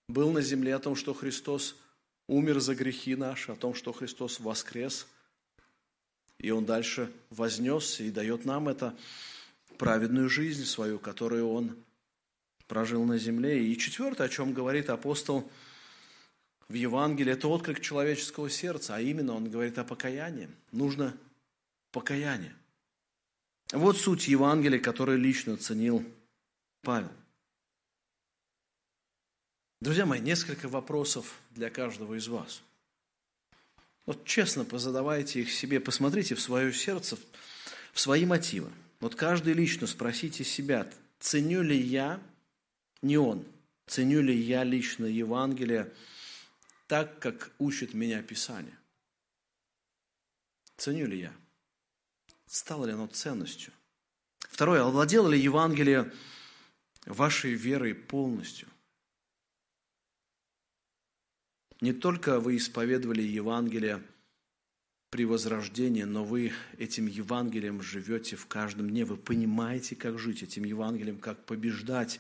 был 0.08 0.32
на 0.32 0.41
земле, 0.41 0.75
о 0.75 0.80
том, 0.80 0.95
что 0.95 1.13
Христос 1.13 1.75
умер 2.28 2.60
за 2.60 2.75
грехи 2.75 3.15
наши, 3.15 3.52
о 3.52 3.56
том, 3.56 3.73
что 3.73 3.91
Христос 3.91 4.39
воскрес, 4.39 5.08
и 6.39 6.52
Он 6.52 6.65
дальше 6.65 7.12
вознесся 7.30 8.04
и 8.04 8.12
дает 8.12 8.45
нам 8.45 8.69
это 8.69 8.97
праведную 9.78 10.30
жизнь 10.30 10.65
свою, 10.65 10.97
которую 10.99 11.49
Он 11.49 11.78
прожил 12.67 13.04
на 13.04 13.17
земле. 13.17 13.65
И 13.65 13.78
четвертое, 13.78 14.25
о 14.25 14.30
чем 14.30 14.54
говорит 14.54 14.89
апостол 14.89 15.49
в 16.69 16.73
Евангелии, 16.73 17.34
это 17.34 17.47
отклик 17.47 17.82
человеческого 17.82 18.49
сердца, 18.49 18.95
а 18.95 19.02
именно 19.02 19.34
он 19.34 19.49
говорит 19.49 19.78
о 19.80 19.84
покаянии. 19.84 20.49
Нужно 20.71 21.17
покаяние. 21.91 22.56
Вот 23.71 23.97
суть 23.97 24.28
Евангелия, 24.28 24.80
которое 24.80 25.17
лично 25.17 25.58
ценил 25.58 26.04
Павел. 26.82 27.12
Друзья 29.82 30.06
мои, 30.06 30.19
несколько 30.19 30.67
вопросов 30.69 31.39
для 31.52 31.69
каждого 31.69 32.15
из 32.15 32.28
вас. 32.28 32.62
Вот 34.10 34.26
честно 34.26 34.65
позадавайте 34.65 35.41
их 35.41 35.52
себе, 35.52 35.80
посмотрите 35.80 36.34
в 36.34 36.41
свое 36.41 36.74
сердце, 36.74 37.15
в 37.93 38.00
свои 38.00 38.26
мотивы. 38.26 38.72
Вот 39.02 39.13
каждый 39.13 39.54
лично 39.54 39.86
спросите 39.86 40.43
себя, 40.43 40.91
ценю 41.19 41.62
ли 41.62 41.80
я, 41.80 42.19
не 43.04 43.19
он, 43.19 43.45
ценю 43.86 44.24
ли 44.24 44.36
я 44.36 44.63
лично 44.63 45.06
Евангелие 45.06 45.93
так, 46.88 47.19
как 47.19 47.52
учит 47.60 47.93
меня 47.93 48.24
Писание. 48.24 48.76
Ценю 50.76 51.06
ли 51.06 51.19
я? 51.19 51.34
Стало 52.48 52.88
ли 52.88 52.93
оно 52.93 53.06
ценностью? 53.06 53.72
Второе, 54.39 54.86
овладело 54.86 55.30
ли 55.30 55.39
Евангелие 55.39 56.12
вашей 57.06 57.54
верой 57.54 57.93
полностью? 57.93 58.69
Не 61.81 61.93
только 61.93 62.39
вы 62.39 62.57
исповедовали 62.57 63.21
Евангелие 63.21 64.03
при 65.09 65.25
возрождении, 65.25 66.03
но 66.03 66.23
вы 66.23 66.51
этим 66.77 67.07
Евангелием 67.07 67.81
живете 67.81 68.35
в 68.35 68.45
каждом 68.47 68.89
дне. 68.89 69.05
Вы 69.05 69.17
понимаете, 69.17 69.95
как 69.95 70.19
жить 70.19 70.43
этим 70.43 70.65
Евангелием, 70.65 71.19
как 71.19 71.45
побеждать 71.45 72.19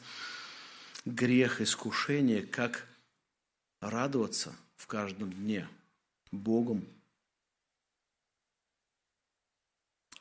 грех, 1.05 1.61
искушение, 1.61 2.41
как 2.41 2.87
радоваться 3.81 4.55
в 4.75 4.87
каждом 4.87 5.31
дне 5.31 5.67
Богом. 6.31 6.85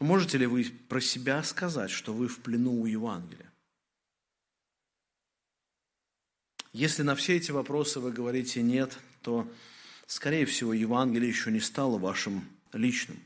Можете 0.01 0.38
ли 0.38 0.46
вы 0.46 0.64
про 0.88 1.01
себя 1.01 1.42
сказать, 1.42 1.90
что 1.90 2.12
вы 2.12 2.29
в 2.29 2.38
плену 2.40 2.81
у 2.81 2.87
Евангелия? 2.87 3.51
Если 6.72 7.03
на 7.03 7.16
все 7.16 7.37
эти 7.37 7.51
вопросы 7.51 7.98
вы 7.98 8.12
говорите 8.12 8.62
«нет», 8.62 8.98
то, 9.23 9.51
скорее 10.07 10.47
всего, 10.47 10.73
Евангелие 10.73 11.29
еще 11.29 11.51
не 11.51 11.61
стало 11.61 11.99
вашим 11.99 12.45
личным. 12.73 13.19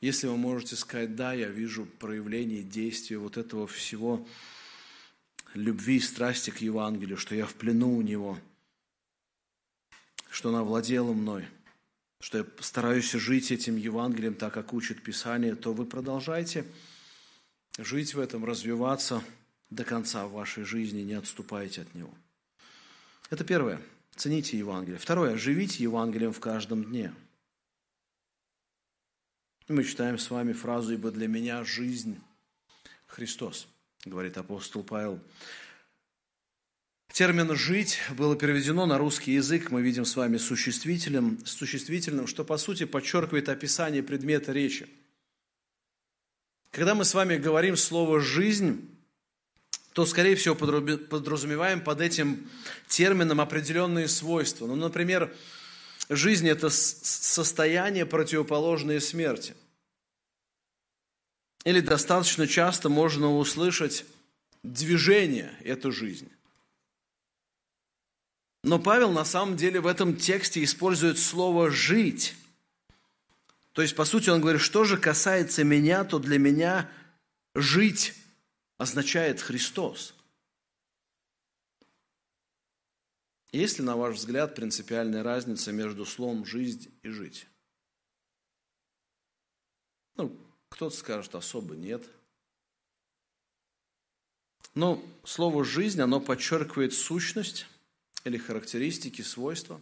Если 0.00 0.26
вы 0.26 0.36
можете 0.36 0.76
сказать 0.76 1.14
«да, 1.14 1.32
я 1.32 1.48
вижу 1.48 1.84
проявление 1.84 2.62
действия 2.62 3.18
вот 3.18 3.36
этого 3.36 3.66
всего, 3.66 4.26
любви 5.54 5.96
и 5.96 6.00
страсти 6.00 6.50
к 6.50 6.58
Евангелию, 6.58 7.16
что 7.16 7.34
я 7.34 7.46
в 7.46 7.54
плену 7.54 7.96
у 7.96 8.02
него, 8.02 8.38
что 10.30 10.48
она 10.48 10.62
владела 10.62 11.12
мной, 11.12 11.46
что 12.20 12.38
я 12.38 12.46
стараюсь 12.60 13.10
жить 13.10 13.50
этим 13.50 13.76
Евангелием 13.76 14.34
так, 14.34 14.54
как 14.54 14.72
учит 14.72 15.02
Писание, 15.02 15.54
то 15.54 15.74
вы 15.74 15.84
продолжайте 15.84 16.64
жить 17.78 18.14
в 18.14 18.20
этом, 18.20 18.44
развиваться– 18.44 19.22
до 19.70 19.84
конца 19.84 20.26
в 20.26 20.32
вашей 20.32 20.64
жизни, 20.64 21.02
не 21.02 21.14
отступайте 21.14 21.82
от 21.82 21.94
него. 21.94 22.12
Это 23.30 23.44
первое. 23.44 23.80
Цените 24.20 24.58
Евангелие. 24.58 24.98
Второе. 24.98 25.38
Живите 25.38 25.82
Евангелием 25.82 26.34
в 26.34 26.40
каждом 26.40 26.84
дне. 26.84 27.14
Мы 29.66 29.82
читаем 29.82 30.18
с 30.18 30.28
вами 30.28 30.52
фразу 30.52 30.92
«Ибо 30.92 31.10
для 31.10 31.26
меня 31.26 31.64
жизнь 31.64 32.20
Христос», 33.06 33.66
говорит 34.04 34.36
апостол 34.36 34.84
Павел. 34.84 35.18
Термин 37.10 37.56
«жить» 37.56 37.98
было 38.10 38.36
переведено 38.36 38.84
на 38.84 38.98
русский 38.98 39.32
язык, 39.32 39.70
мы 39.70 39.80
видим 39.80 40.04
с 40.04 40.14
вами 40.14 40.36
существительным, 40.36 41.38
существительным, 41.46 42.26
что 42.26 42.44
по 42.44 42.58
сути 42.58 42.84
подчеркивает 42.84 43.48
описание 43.48 44.02
предмета 44.02 44.52
речи. 44.52 44.86
Когда 46.72 46.94
мы 46.94 47.06
с 47.06 47.14
вами 47.14 47.38
говорим 47.38 47.74
слово 47.74 48.20
«жизнь», 48.20 48.99
то, 50.00 50.06
скорее 50.06 50.34
всего, 50.34 50.54
подразумеваем 50.54 51.82
под 51.82 52.00
этим 52.00 52.48
термином 52.88 53.38
определенные 53.38 54.08
свойства. 54.08 54.66
Ну, 54.66 54.74
например, 54.74 55.30
жизнь– 56.08 56.48
это 56.48 56.70
состояние, 56.70 58.06
противоположное 58.06 58.98
смерти. 59.00 59.54
или 61.66 61.80
достаточно 61.80 62.46
часто 62.46 62.88
можно 62.88 63.36
услышать 63.36 64.06
движение 64.62 65.54
эту 65.60 65.92
жизнь. 65.92 66.30
Но 68.64 68.78
Павел 68.78 69.12
на 69.12 69.26
самом 69.26 69.58
деле 69.58 69.80
в 69.80 69.86
этом 69.86 70.16
тексте 70.16 70.64
использует 70.64 71.18
слово 71.18 71.70
«жить». 71.70 72.36
То 73.74 73.82
есть, 73.82 73.94
по 73.94 74.06
сути, 74.06 74.30
он 74.30 74.40
говорит, 74.40 74.62
что 74.62 74.84
же 74.84 74.96
касается 74.96 75.62
меня, 75.62 76.04
то 76.04 76.18
для 76.18 76.38
меня 76.38 76.90
жить 77.54 78.14
означает 78.80 79.42
Христос. 79.42 80.14
Есть 83.52 83.78
ли, 83.78 83.84
на 83.84 83.94
ваш 83.94 84.16
взгляд, 84.16 84.54
принципиальная 84.54 85.22
разница 85.22 85.70
между 85.70 86.06
словом 86.06 86.46
«жизнь» 86.46 86.90
и 87.02 87.10
«жить»? 87.10 87.46
Ну, 90.16 90.34
кто-то 90.70 90.96
скажет, 90.96 91.34
особо 91.34 91.76
нет. 91.76 92.02
Но 94.74 95.04
слово 95.24 95.62
«жизнь», 95.62 96.00
оно 96.00 96.18
подчеркивает 96.18 96.94
сущность 96.94 97.66
или 98.24 98.38
характеристики, 98.38 99.20
свойства, 99.20 99.78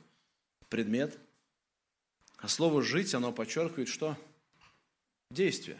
предмет. 0.70 1.16
А 2.38 2.48
слово 2.48 2.82
«жить», 2.82 3.14
оно 3.14 3.32
подчеркивает 3.32 3.88
что? 3.88 4.16
Действие. 5.30 5.78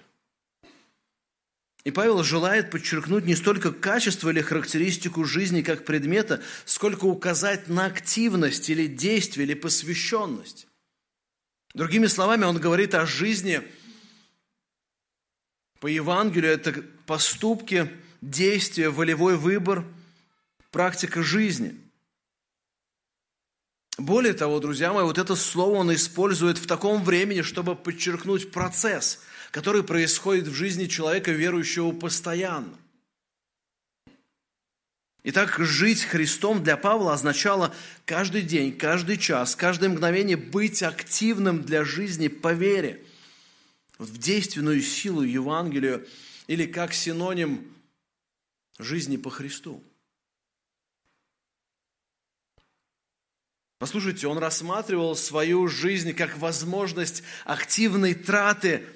И 1.89 1.91
Павел 1.91 2.23
желает 2.23 2.71
подчеркнуть 2.71 3.25
не 3.25 3.35
столько 3.35 3.73
качество 3.73 4.29
или 4.29 4.43
характеристику 4.43 5.25
жизни 5.25 5.63
как 5.63 5.87
предмета, 5.87 6.43
сколько 6.67 7.07
указать 7.07 7.69
на 7.69 7.87
активность 7.87 8.69
или 8.69 8.87
действие, 8.87 9.47
или 9.47 9.55
посвященность. 9.55 10.67
Другими 11.73 12.07
словами, 12.07 12.45
он 12.45 12.59
говорит 12.59 12.95
о 12.95 13.07
жизни 13.07 13.63
по 15.81 15.87
Евангелию. 15.87 16.53
Это 16.53 16.85
поступки, 17.07 17.91
действия, 18.21 18.91
волевой 18.91 19.39
выбор, 19.39 19.83
практика 20.71 21.23
жизни. 21.23 21.75
Более 23.97 24.35
того, 24.35 24.61
друзья 24.61 24.93
мои, 24.93 25.05
вот 25.05 25.17
это 25.17 25.35
слово 25.35 25.77
он 25.77 25.95
использует 25.95 26.59
в 26.59 26.67
таком 26.67 27.03
времени, 27.03 27.41
чтобы 27.41 27.75
подчеркнуть 27.75 28.53
процесс– 28.53 29.23
который 29.51 29.83
происходит 29.83 30.47
в 30.47 30.55
жизни 30.55 30.87
человека, 30.87 31.31
верующего 31.33 31.93
постоянно. 31.93 32.77
Итак, 35.25 35.59
жить 35.59 36.05
Христом 36.05 36.63
для 36.63 36.77
Павла 36.77 37.13
означало 37.13 37.75
каждый 38.05 38.43
день, 38.43 38.77
каждый 38.77 39.19
час, 39.19 39.57
каждое 39.57 39.91
мгновение 39.91 40.37
быть 40.37 40.83
активным 40.83 41.63
для 41.63 41.85
жизни 41.85 42.29
по 42.29 42.53
вере, 42.53 43.05
в 43.99 44.17
действенную 44.17 44.81
силу 44.81 45.23
Евангелию 45.23 46.07
или 46.47 46.67
как 46.67 46.95
синоним 46.95 47.67
жизни 48.79 49.17
по 49.17 49.29
Христу. 49.29 49.83
Послушайте, 53.79 54.27
он 54.29 54.39
рассматривал 54.39 55.15
свою 55.15 55.69
жизнь 55.69 56.13
как 56.13 56.39
возможность 56.39 57.23
активной 57.45 58.15
траты 58.15 58.87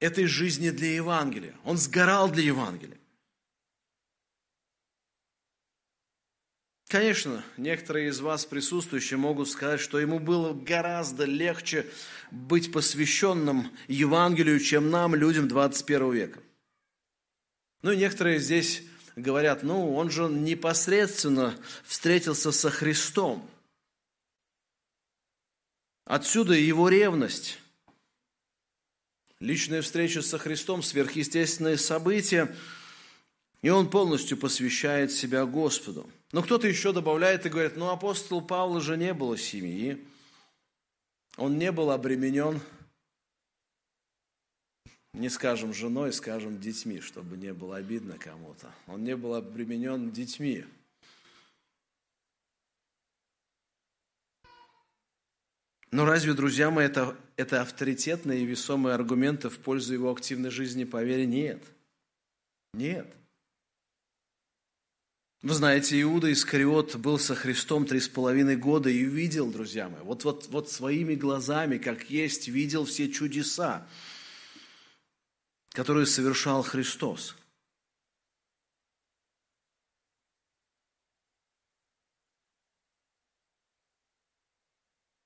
этой 0.00 0.26
жизни 0.26 0.70
для 0.70 0.94
Евангелия. 0.94 1.54
Он 1.64 1.76
сгорал 1.76 2.30
для 2.30 2.44
Евангелия. 2.44 2.98
Конечно, 6.88 7.44
некоторые 7.58 8.08
из 8.08 8.20
вас 8.20 8.46
присутствующие 8.46 9.18
могут 9.18 9.50
сказать, 9.50 9.80
что 9.80 10.00
ему 10.00 10.18
было 10.18 10.54
гораздо 10.54 11.26
легче 11.26 11.86
быть 12.30 12.72
посвященным 12.72 13.70
Евангелию, 13.88 14.58
чем 14.58 14.88
нам, 14.88 15.14
людям 15.14 15.48
21 15.48 16.12
века. 16.12 16.42
Ну 17.82 17.92
и 17.92 17.96
некоторые 17.96 18.38
здесь 18.38 18.82
говорят, 19.16 19.62
ну 19.62 19.94
он 19.94 20.10
же 20.10 20.28
непосредственно 20.28 21.58
встретился 21.84 22.52
со 22.52 22.70
Христом. 22.70 23.48
Отсюда 26.06 26.54
его 26.54 26.88
ревность 26.88 27.58
личная 29.40 29.82
встреча 29.82 30.22
со 30.22 30.38
Христом, 30.38 30.82
сверхъестественное 30.82 31.76
событие, 31.76 32.54
и 33.62 33.70
он 33.70 33.90
полностью 33.90 34.36
посвящает 34.36 35.12
себя 35.12 35.44
Господу. 35.46 36.08
Но 36.32 36.42
кто-то 36.42 36.68
еще 36.68 36.92
добавляет 36.92 37.46
и 37.46 37.48
говорит, 37.48 37.76
ну 37.76 37.88
апостол 37.88 38.42
Павла 38.42 38.80
же 38.80 38.96
не 38.96 39.14
было 39.14 39.38
семьи, 39.38 40.04
он 41.36 41.58
не 41.58 41.72
был 41.72 41.90
обременен, 41.90 42.60
не 45.14 45.28
скажем 45.28 45.72
женой, 45.72 46.12
скажем 46.12 46.60
детьми, 46.60 47.00
чтобы 47.00 47.36
не 47.36 47.52
было 47.52 47.76
обидно 47.76 48.18
кому-то. 48.18 48.72
Он 48.86 49.02
не 49.04 49.16
был 49.16 49.34
обременен 49.34 50.10
детьми. 50.10 50.64
Но 55.90 56.04
разве, 56.04 56.34
друзья 56.34 56.70
мои, 56.70 56.86
это, 56.86 57.16
это 57.36 57.62
авторитетные 57.62 58.42
и 58.42 58.46
весомые 58.46 58.94
аргументы 58.94 59.48
в 59.48 59.58
пользу 59.58 59.94
его 59.94 60.12
активной 60.12 60.50
жизни 60.50 60.84
по 60.84 61.02
вере? 61.02 61.26
Нет. 61.26 61.62
Нет. 62.74 63.06
Вы 65.40 65.54
знаете, 65.54 66.00
Иуда 66.02 66.32
Искариот 66.32 66.96
был 66.96 67.18
со 67.18 67.36
Христом 67.36 67.86
три 67.86 68.00
с 68.00 68.08
половиной 68.08 68.56
года 68.56 68.90
и 68.90 69.04
видел, 69.04 69.50
друзья 69.50 69.88
мои, 69.88 70.02
вот, 70.02 70.24
вот, 70.24 70.48
вот 70.48 70.68
своими 70.68 71.14
глазами, 71.14 71.78
как 71.78 72.10
есть, 72.10 72.48
видел 72.48 72.84
все 72.84 73.08
чудеса, 73.08 73.86
которые 75.70 76.06
совершал 76.06 76.64
Христос. 76.64 77.36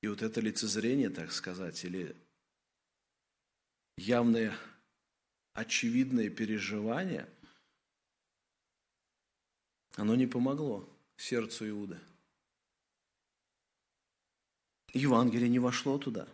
И 0.03 0.09
вот 0.09 0.21
это 0.21 0.41
лицезрение, 0.41 1.11
так 1.11 1.31
сказать, 1.31 1.85
или 1.85 2.15
явное 3.97 4.59
очевидное 5.55 6.29
переживание, 6.29 7.29
оно 9.95 10.17
не 10.17 10.27
помогло 10.27 10.89
сердцу 11.17 11.69
Иуды. 11.69 12.01
Евангелие 14.93 15.49
не 15.49 15.61
вошло 15.61 15.99
туда. 15.99 16.29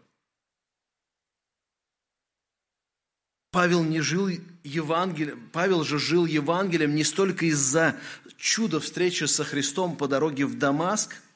Павел 3.51 3.85
не 3.85 4.01
жил 4.01 4.29
Евангелием, 4.65 5.51
Павел 5.51 5.85
же 5.85 5.99
жил 5.99 6.25
Евангелием 6.25 6.95
не 6.95 7.05
столько 7.05 7.45
из-за 7.47 8.01
чуда 8.37 8.81
встречи 8.81 9.25
со 9.25 9.45
Христом 9.45 9.97
по 9.97 10.09
дороге 10.09 10.47
в 10.47 10.57
Дамаск– 10.57 11.23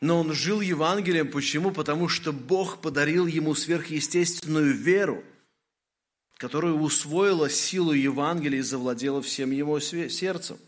но 0.00 0.20
он 0.20 0.32
жил 0.32 0.60
Евангелием. 0.60 1.30
Почему? 1.30 1.70
Потому 1.70 2.08
что 2.08 2.32
Бог 2.32 2.80
подарил 2.80 3.26
ему 3.26 3.54
сверхъестественную 3.54 4.74
веру, 4.74 5.24
которая 6.36 6.72
усвоила 6.72 7.48
силу 7.48 7.92
Евангелия 7.92 8.58
и 8.58 8.62
завладела 8.62 9.22
всем 9.22 9.50
его 9.50 9.80
сердцем. 9.80 10.58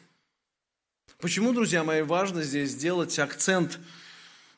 Почему, 1.18 1.52
друзья 1.52 1.84
мои, 1.84 2.02
важно 2.02 2.42
здесь 2.42 2.70
сделать 2.70 3.18
акцент 3.18 3.78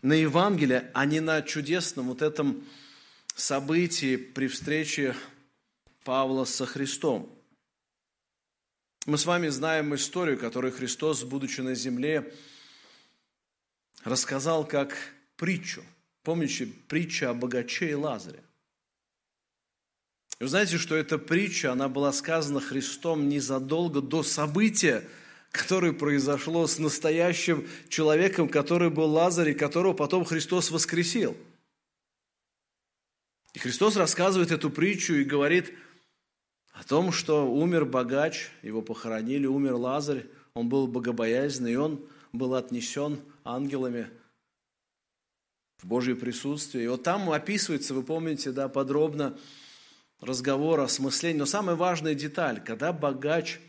на 0.03 0.13
Евангелие, 0.13 0.91
а 0.95 1.05
не 1.07 1.21
на 1.21 1.43
чудесном 1.43 2.09
вот 2.09 2.23
этом 2.23 2.63
событии 3.35 4.17
при 4.17 4.47
встрече 4.47 5.17
Павла 6.05 6.45
со 6.45 6.67
Христом? 6.67 7.35
Мы 9.07 9.17
с 9.17 9.25
вами 9.25 9.49
знаем 9.49 9.95
историю, 9.95 10.39
которую 10.39 10.73
Христос, 10.73 11.25
будучи 11.25 11.63
на 11.63 11.75
земле, 11.75 12.33
рассказал 14.05 14.67
как 14.67 14.97
притчу. 15.37 15.83
Помните, 16.23 16.67
притча 16.89 17.31
о 17.31 17.35
богаче 17.35 17.91
и 17.91 17.95
Лазаре. 17.95 18.43
Вы 20.39 20.49
знаете, 20.49 20.79
что 20.79 20.97
эта 20.97 21.19
притча, 21.19 21.73
она 21.73 21.89
была 21.89 22.13
сказана 22.13 22.61
Христом 22.61 23.29
незадолго 23.29 24.01
до 24.01 24.23
события, 24.23 25.07
которое 25.51 25.93
произошло 25.93 26.67
с 26.67 26.79
настоящим 26.79 27.69
человеком, 27.89 28.49
который 28.49 28.89
был 28.89 29.11
Лазарь, 29.11 29.51
и 29.51 29.55
которого 29.55 29.93
потом 29.93 30.25
Христос 30.25 30.71
воскресил. 30.71 31.37
И 33.53 33.59
Христос 33.59 33.97
рассказывает 33.97 34.51
эту 34.51 34.71
притчу 34.71 35.15
и 35.15 35.25
говорит 35.25 35.75
о 36.73 36.85
том, 36.85 37.13
что 37.13 37.53
умер 37.53 37.85
богач, 37.85 38.49
его 38.63 38.81
похоронили, 38.81 39.47
умер 39.47 39.75
Лазарь, 39.75 40.25
он 40.55 40.69
был 40.69 40.87
богобоязненный, 40.87 41.73
и 41.73 41.77
он 41.77 42.01
был 42.33 42.55
отнесен 42.55 43.21
ангелами 43.45 44.09
в 45.79 45.87
Божье 45.87 46.15
присутствие. 46.15 46.85
И 46.85 46.89
вот 46.89 47.03
там 47.03 47.31
описывается, 47.31 47.95
вы 47.95 48.03
помните, 48.03 48.53
да, 48.53 48.69
подробно 48.69 49.39
разговор 50.21 50.81
о 50.81 50.89
смыслении. 50.89 51.39
Но 51.39 51.47
самая 51.47 51.77
важная 51.77 52.15
деталь, 52.15 52.63
когда 52.63 52.93
богач 52.93 53.61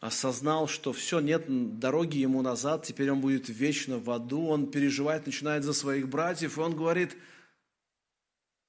осознал, 0.00 0.68
что 0.68 0.92
все, 0.92 1.20
нет 1.20 1.44
дороги 1.78 2.18
ему 2.18 2.42
назад, 2.42 2.84
теперь 2.84 3.10
он 3.10 3.20
будет 3.20 3.48
вечно 3.48 3.98
в 3.98 4.10
аду, 4.10 4.46
он 4.46 4.70
переживает, 4.70 5.26
начинает 5.26 5.64
за 5.64 5.72
своих 5.72 6.08
братьев, 6.08 6.58
и 6.58 6.60
он 6.60 6.74
говорит, 6.74 7.16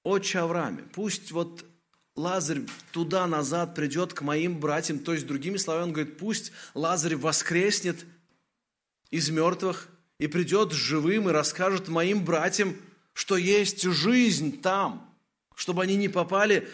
отче 0.03 0.39
Аврааме, 0.39 0.83
пусть 0.93 1.31
вот 1.31 1.65
Лазарь 2.15 2.61
туда-назад 2.91 3.73
придет 3.73 4.13
к 4.13 4.21
моим 4.21 4.59
братьям. 4.59 4.99
То 4.99 5.13
есть, 5.13 5.25
другими 5.25 5.57
словами, 5.57 5.85
он 5.85 5.93
говорит, 5.93 6.17
пусть 6.17 6.51
Лазарь 6.75 7.15
воскреснет 7.15 8.05
из 9.13 9.29
мертвых 9.29 9.89
и 10.17 10.25
придет 10.25 10.71
живым 10.71 11.29
и 11.29 11.31
расскажет 11.31 11.87
моим 11.87 12.25
братьям, 12.25 12.75
что 13.13 13.37
есть 13.37 13.83
жизнь 13.83 14.59
там, 14.59 15.15
чтобы 15.53 15.83
они 15.83 15.95
не 15.97 16.09
попали 16.09 16.67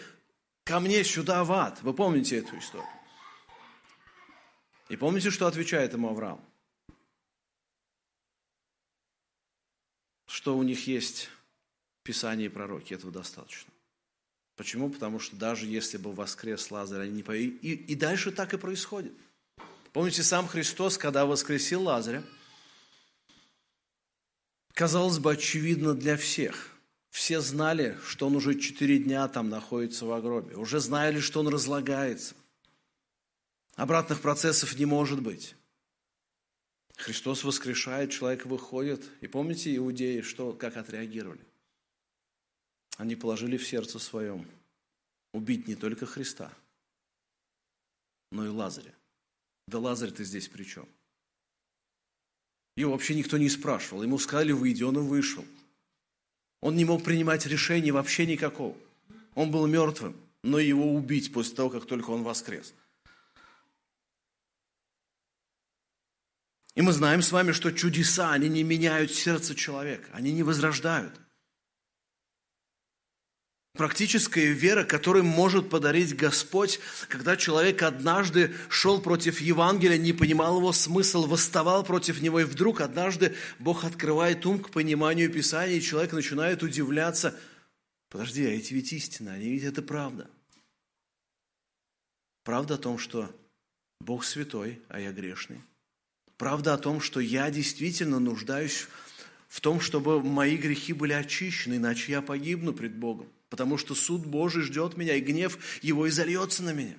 ко 0.64 0.80
мне 0.80 1.04
сюда 1.04 1.44
в 1.44 1.52
ад. 1.52 1.80
Вы 1.82 1.94
помните 1.94 2.38
эту 2.38 2.58
историю? 2.58 2.88
И 4.88 4.96
помните, 4.96 5.32
что 5.32 5.48
отвечает 5.48 5.92
ему 5.92 6.08
Авраам? 6.08 6.40
Что 10.26 10.58
у 10.58 10.64
них 10.64 10.88
есть 10.88 11.30
Писание 12.04 12.46
и 12.46 12.50
пророки, 12.50 12.94
этого 12.94 13.12
достаточно. 13.12 13.74
Почему? 14.56 14.90
Потому 14.90 15.20
что 15.20 15.36
даже 15.36 15.66
если 15.66 15.98
бы 15.98 16.14
воскрес 16.14 16.72
Лазарь, 16.72 17.02
они 17.02 17.18
не 17.18 17.24
поверили. 17.24 17.58
И, 17.58 17.74
и 17.74 17.96
дальше 17.96 18.32
так 18.32 18.54
и 18.54 18.58
происходит. 18.58 19.12
Помните, 19.94 20.24
сам 20.24 20.48
Христос, 20.48 20.98
когда 20.98 21.26
воскресил 21.26 21.84
Лазаря, 21.84 22.24
казалось 24.74 25.20
бы, 25.20 25.32
очевидно 25.32 25.94
для 25.94 26.16
всех. 26.16 26.76
Все 27.10 27.42
знали, 27.42 27.98
что 28.06 28.28
он 28.28 28.36
уже 28.36 28.60
четыре 28.60 29.00
дня 29.00 29.28
там 29.28 29.50
находится 29.50 30.06
в 30.06 30.22
гробе. 30.22 30.56
Уже 30.56 30.80
знали, 30.80 31.20
что 31.20 31.40
он 31.40 31.48
разлагается. 31.48 32.36
Обратных 33.76 34.22
процессов 34.22 34.78
не 34.78 34.86
может 34.86 35.22
быть. 35.22 35.56
Христос 36.98 37.44
воскрешает, 37.44 38.12
человек 38.12 38.46
выходит. 38.46 39.04
И 39.22 39.28
помните, 39.28 39.76
иудеи, 39.76 40.22
что, 40.22 40.54
как 40.54 40.78
отреагировали? 40.78 41.42
Они 42.98 43.16
положили 43.16 43.58
в 43.58 43.66
сердце 43.66 43.98
своем 43.98 44.46
убить 45.34 45.68
не 45.68 45.76
только 45.76 46.06
Христа, 46.06 46.52
но 48.32 48.46
и 48.46 48.50
Лазаря. 48.50 48.94
Да 49.70 49.78
Лазарь 49.78 50.10
ты 50.10 50.24
здесь 50.24 50.48
при 50.48 50.64
чем? 50.64 50.88
Его 52.76 52.92
вообще 52.94 53.14
никто 53.14 53.38
не 53.38 53.50
спрашивал. 53.50 54.02
Ему 54.02 54.18
сказали, 54.18 54.52
выйди, 54.52 54.82
он 54.82 54.98
и 54.98 55.02
вышел. 55.02 55.46
Он 56.62 56.76
не 56.76 56.86
мог 56.86 57.04
принимать 57.04 57.46
решений 57.46 57.92
вообще 57.92 58.26
никакого. 58.26 58.76
Он 59.36 59.52
был 59.52 59.68
мертвым, 59.68 60.16
но 60.42 60.58
его 60.58 60.92
убить 60.94 61.32
после 61.32 61.56
того, 61.56 61.70
как 61.70 61.86
только 61.86 62.10
он 62.10 62.24
воскрес. 62.24 62.74
И 66.74 66.82
мы 66.82 66.92
знаем 66.92 67.22
с 67.22 67.32
вами, 67.32 67.52
что 67.52 67.72
чудеса, 67.72 68.32
они 68.32 68.50
не 68.50 68.64
меняют 68.64 69.12
сердце 69.12 69.54
человека, 69.54 70.10
они 70.14 70.32
не 70.32 70.42
возрождают– 70.42 71.14
Практическая 73.80 74.48
вера, 74.48 74.84
которую 74.84 75.24
может 75.24 75.70
подарить 75.70 76.14
Господь, 76.14 76.82
когда 77.08 77.38
человек 77.38 77.82
однажды 77.82 78.54
шел 78.68 79.00
против 79.00 79.40
Евангелия, 79.40 79.98
не 79.98 80.12
понимал 80.12 80.58
его 80.58 80.74
смысл, 80.74 81.26
восставал 81.28 81.86
против 81.86 82.20
него, 82.20 82.42
и 82.42 82.44
вдруг 82.44 82.82
однажды 82.82 83.38
Бог 83.58 83.86
открывает 83.86 84.46
ум 84.46 84.60
к 84.60 84.72
пониманию 84.72 85.32
Писания, 85.32 85.78
и 85.78 85.82
человек 85.82 86.12
начинает 86.12 86.62
удивляться. 86.62 87.40
Подожди, 88.10 88.46
а 88.46 88.50
эти 88.50 88.74
ведь 88.74 88.92
истина, 88.92 89.32
они 89.32 89.50
ведь 89.50 89.64
это 89.64 89.82
правда. 89.82 90.30
Правда 92.44 92.74
о 92.74 92.80
том, 92.80 92.98
что 92.98 93.34
Бог 94.02 94.26
святой, 94.26 94.82
а 94.90 95.00
я 95.00 95.14
грешный. 95.14 95.62
Правда 96.36 96.74
о 96.74 96.78
том, 96.78 97.00
что 97.00 97.22
я 97.22 97.50
действительно 97.50 98.20
нуждаюсь 98.20 98.90
в 99.48 99.62
том, 99.62 99.80
чтобы 99.80 100.22
мои 100.22 100.58
грехи 100.58 100.92
были 100.92 101.14
очищены, 101.14 101.76
иначе 101.76 102.12
я 102.12 102.22
погибну 102.22 102.74
пред 102.74 102.94
Богом 102.98 103.30
потому 103.50 103.78
что 103.78 103.96
суд 103.96 104.26
Божий 104.26 104.64
ждет 104.64 104.96
меня, 104.96 105.16
и 105.16 105.22
гнев 105.22 105.58
его 105.84 106.08
изольется 106.08 106.64
на 106.64 106.72
меня. 106.72 106.96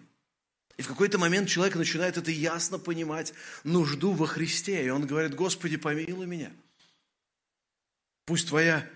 И 0.76 0.82
в 0.82 0.88
какой-то 0.88 1.18
момент 1.18 1.48
человек 1.48 1.76
начинает 1.76 2.16
это 2.16 2.30
ясно 2.30 2.78
понимать, 2.78 3.32
нужду 3.64 4.12
во 4.12 4.26
Христе, 4.26 4.84
и 4.84 4.88
он 4.88 5.06
говорит, 5.06 5.34
Господи, 5.34 5.76
помилуй 5.76 6.26
меня. 6.26 6.52
Пусть 8.24 8.48
Твоя 8.48 8.88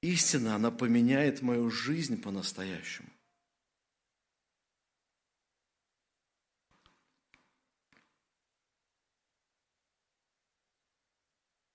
истина, 0.00 0.54
она 0.54 0.70
поменяет 0.70 1.42
мою 1.42 1.70
жизнь 1.70 2.20
по-настоящему. 2.20 3.08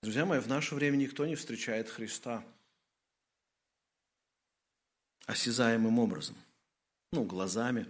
Друзья 0.01 0.25
мои, 0.25 0.39
в 0.39 0.47
наше 0.47 0.73
время 0.75 0.95
никто 0.95 1.25
не 1.25 1.35
встречает 1.35 1.89
Христа– 1.89 2.43
осязаемым 5.29 5.99
образом, 5.99 6.35
ну, 7.11 7.23
глазами 7.23 7.85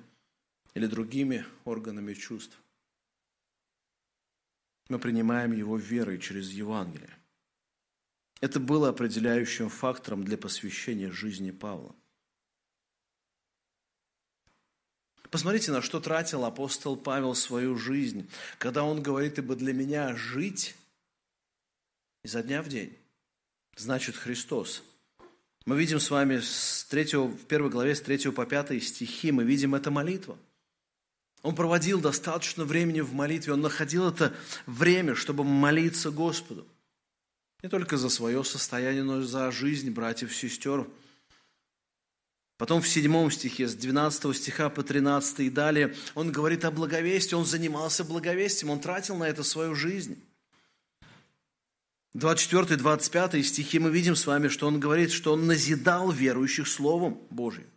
или 0.74 0.88
другими 0.88 1.46
органами 1.64 2.14
чувств. 2.14 2.60
Мы 4.90 5.00
принимаем 5.00 5.54
его 5.54 5.78
верой 5.78 6.20
через 6.20 6.50
Евангелие. 6.52 7.16
Это 8.42 8.60
было 8.60 8.90
определяющим 8.90 9.70
фактором 9.70 10.26
для 10.26 10.38
посвящения 10.38 11.12
жизни 11.12 11.52
Павла. 11.52 11.96
Посмотрите, 15.32 15.72
на 15.72 15.82
что 15.82 16.02
тратил 16.02 16.44
апостол 16.44 16.98
Павел 16.98 17.36
свою 17.36 17.78
жизнь, 17.78 18.30
когда 18.58 18.84
он 18.84 19.02
говорит, 19.02 19.38
ибо 19.38 19.56
для 19.56 19.72
меня 19.72 20.14
жить 20.14 20.76
изо 22.24 22.44
дня 22.44 22.62
в 22.62 22.68
день 22.68 22.98
значит 23.78 24.18
Христос, 24.18 24.84
мы 25.70 25.78
видим 25.78 26.00
с 26.00 26.10
вами 26.10 26.40
с 26.40 26.88
3, 26.90 27.16
в 27.28 27.46
первой 27.46 27.70
главе 27.70 27.94
с 27.94 28.02
3 28.02 28.32
по 28.32 28.48
5 28.48 28.84
стихи, 28.84 29.32
мы 29.32 29.44
видим 29.44 29.76
это 29.76 29.92
молитва. 29.92 30.36
Он 31.44 31.54
проводил 31.54 32.02
достаточно 32.02 32.66
времени 32.66 33.02
в 33.02 33.14
молитве, 33.14 33.54
он 33.54 33.62
находил 33.62 34.08
это 34.08 34.34
время, 34.66 35.14
чтобы 35.14 35.44
молиться 35.44 36.10
Господу. 36.10 36.68
Не 37.62 37.70
только 37.70 37.98
за 37.98 38.10
свое 38.10 38.44
состояние, 38.44 39.04
но 39.04 39.20
и 39.20 39.24
за 39.24 39.52
жизнь 39.52 39.92
братьев 39.92 40.32
и 40.32 40.34
сестер. 40.34 40.88
Потом 42.58 42.82
в 42.82 42.88
седьмом 42.88 43.30
стихе, 43.30 43.68
с 43.68 43.76
12 43.76 44.36
стиха 44.36 44.72
по 44.72 44.82
13 44.82 45.42
и 45.42 45.50
далее, 45.52 45.96
он 46.16 46.32
говорит 46.32 46.66
о 46.66 46.72
благовестии, 46.72 47.36
он 47.36 47.46
занимался 47.46 48.04
благовестием, 48.04 48.72
он 48.72 48.80
тратил 48.80 49.18
на 49.18 49.30
это 49.30 49.44
свою 49.44 49.76
жизнь. 49.76 50.20
24-25 52.16 53.44
стихи 53.44 53.78
мы 53.78 53.92
видим 53.92 54.16
с 54.16 54.26
вами, 54.26 54.48
что 54.48 54.68
он 54.68 54.80
говорит, 54.80 55.12
что 55.12 55.34
он 55.34 55.46
назидал 55.46 56.12
верующих 56.12 56.68
Словом 56.68 57.22
Божьим. 57.30 57.70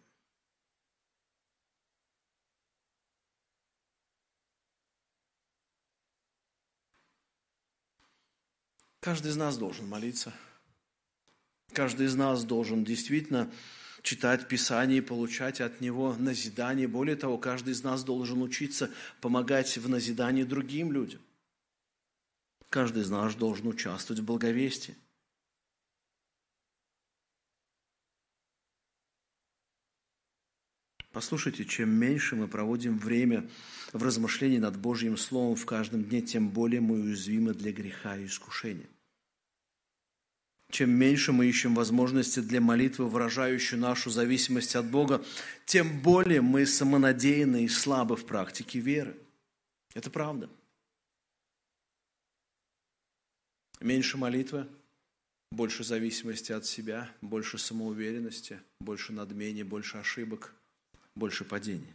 Каждый 9.01 9.33
из 9.33 9.37
нас 9.37 9.59
должен 9.59 9.89
молиться. 9.89 10.33
Каждый 11.73 12.07
из 12.07 12.15
нас 12.15 12.45
должен 12.45 12.85
действительно 12.85 13.51
читать 14.03 14.49
Писание 14.49 14.99
и 14.99 15.03
получать 15.03 15.61
от 15.61 15.81
него 15.81 16.15
назидание. 16.15 16.87
Более 16.87 17.17
того, 17.17 17.37
каждый 17.37 17.73
из 17.73 17.83
нас 17.83 18.05
должен 18.05 18.41
учиться 18.43 18.91
помогать 19.21 19.77
в 19.77 19.89
назидании 19.89 20.45
другим 20.45 20.93
людям. 20.93 21.21
Каждый 22.73 23.03
из 23.03 23.11
нас 23.11 23.35
должен 23.35 23.67
участвовать 23.67 24.23
в 24.23 24.25
благовестии. 24.25 24.97
Послушайте, 31.13 31.67
чем 31.67 31.91
меньше 31.91 32.35
мы 32.35 32.49
проводим 32.49 32.99
время 32.99 33.47
в 33.93 34.03
размышлении 34.03 34.57
над 34.57 34.79
Божьим 34.79 35.19
Словом 35.19 35.55
в 35.55 35.67
каждом 35.67 36.03
дне, 36.03 36.23
тем 36.23 36.49
более 36.49 36.81
мы 36.81 37.03
уязвимы 37.03 37.53
для 37.53 37.73
греха 37.73 38.17
и 38.17 38.25
искушения. 38.25 38.89
Чем 40.71 40.93
меньше 40.93 41.33
мы 41.33 41.45
ищем 41.45 41.75
возможности 41.75 42.41
для 42.41 42.63
молитвы, 42.63 43.07
выражающей 43.07 43.77
нашу 43.77 44.09
зависимость 44.09 44.77
от 44.77 44.87
Бога, 44.87 45.23
тем 45.67 46.01
более 46.01 46.41
мы 46.41 46.65
самонадеянны 46.65 47.65
и 47.65 47.69
слабы 47.69 48.17
в 48.17 48.25
практике 48.25 48.79
веры. 48.79 49.15
Это 49.93 50.09
правда. 50.09 50.49
Меньше 53.83 54.17
молитвы, 54.17 54.69
больше 55.51 55.83
зависимости 55.83 56.53
от 56.53 56.65
себя, 56.65 57.13
больше 57.21 57.59
самоуверенности, 57.59 58.61
больше 58.79 59.13
надмений, 59.13 59.65
больше 59.65 59.99
ошибок, 59.99 60.55
больше 61.17 61.45
падений. 61.45 61.93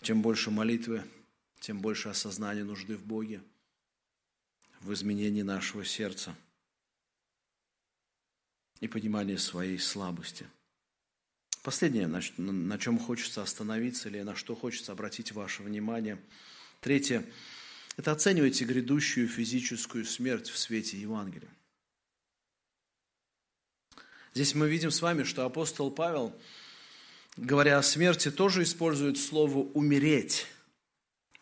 Чем 0.00 0.22
больше 0.22 0.52
молитвы, 0.52 1.02
тем 1.58 1.80
больше 1.80 2.08
осознания 2.08 2.62
нужды 2.62 2.96
в 2.96 3.04
Боге, 3.04 3.42
в 4.80 4.92
изменении 4.92 5.42
нашего 5.42 5.84
сердца 5.84 6.36
и 8.78 8.86
понимания 8.86 9.38
своей 9.38 9.78
слабости. 9.78 10.46
Последнее, 11.64 12.06
на 12.06 12.78
чем 12.78 12.96
хочется 12.96 13.42
остановиться 13.42 14.08
или 14.08 14.22
на 14.22 14.36
что 14.36 14.54
хочется 14.54 14.92
обратить 14.92 15.32
ваше 15.32 15.64
внимание. 15.64 16.16
Третье– 16.80 17.24
это 17.96 18.12
оценивайте 18.12 18.64
грядущую 18.64 19.28
физическую 19.28 20.04
смерть 20.04 20.48
в 20.48 20.58
свете 20.58 20.98
Евангелия. 20.98 21.50
Здесь 24.34 24.54
мы 24.54 24.68
видим 24.68 24.90
с 24.90 25.02
вами, 25.02 25.24
что 25.24 25.44
апостол 25.44 25.90
Павел 25.90 26.34
говоря 27.36 27.78
о 27.78 27.82
смерти, 27.82 28.30
тоже 28.30 28.62
использует 28.62 29.18
слово 29.18 29.58
«умереть». 29.58 30.46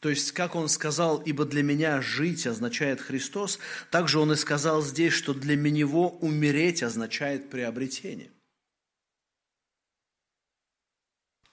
То 0.00 0.10
есть, 0.10 0.30
как 0.30 0.54
он 0.54 0.68
сказал, 0.68 1.20
«ибо 1.22 1.44
для 1.44 1.62
меня 1.62 2.00
жить 2.00 2.46
означает 2.46 3.00
Христос», 3.00 3.58
также 3.90 4.20
он 4.20 4.32
и 4.32 4.36
сказал 4.36 4.80
здесь, 4.82 5.12
что 5.12 5.34
для 5.34 5.56
него 5.56 6.10
умереть 6.10 6.82
означает 6.82 7.50
приобретение. 7.50 8.30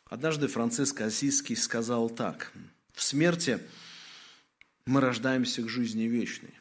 Однажды 0.08 0.48
Франциск 0.48 1.02
Осийский 1.02 1.56
сказал 1.56 2.12
так, 2.12 2.52
«В 2.93 3.02
смерти 3.02 3.60
мы 4.86 5.02
рождаемся 5.02 5.62
к 5.62 5.70
жизни 5.70 6.04
вечной». 6.04 6.54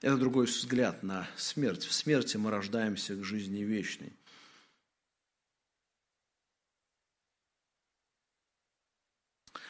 Это 0.00 0.16
другой 0.16 0.46
взгляд 0.46 1.04
на 1.04 1.28
смерть. 1.36 1.84
В 1.84 1.92
смерти 1.92 2.36
мы 2.36 2.50
рождаемся 2.50 3.14
к 3.14 3.22
жизни 3.22 3.60
вечной. 3.60 4.12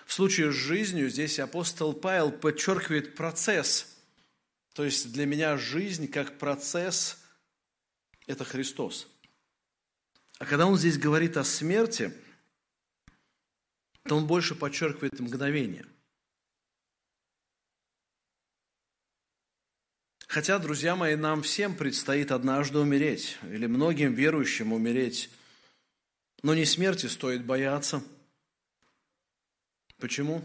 В 0.07 0.15
случае 0.15 0.53
с 0.53 0.55
жизнью 0.55 1.09
здесь 1.11 1.39
апостол 1.39 1.95
Павел 1.95 2.33
подчеркивает 2.33 3.15
процесс. 3.15 3.95
То 4.73 4.85
есть 4.85 5.13
для 5.13 5.27
меня 5.27 5.57
жизнь 5.57 6.09
как 6.09 6.39
процесс– 6.39 7.19
это 8.27 8.45
Христос. 8.45 9.09
А 10.39 10.47
когда 10.47 10.67
он 10.67 10.77
здесь 10.77 10.99
говорит 10.99 11.37
о 11.37 11.45
смерти, 11.45 12.13
то 14.05 14.17
он 14.17 14.27
больше 14.27 14.55
подчеркивает 14.55 15.19
мгновение. 15.21 15.87
Хотя, 20.27 20.59
друзья 20.59 20.97
мои, 20.97 21.15
нам 21.15 21.43
всем 21.43 21.77
предстоит 21.77 22.33
однажды 22.33 22.79
умереть, 22.79 23.39
или 23.43 23.67
многим 23.67 24.15
верующим 24.15 24.73
умереть. 24.73 25.31
Но 26.43 26.55
не 26.55 26.65
смерти 26.65 27.07
стоит 27.07 27.45
бояться– 27.45 28.03
Почему? 30.03 30.43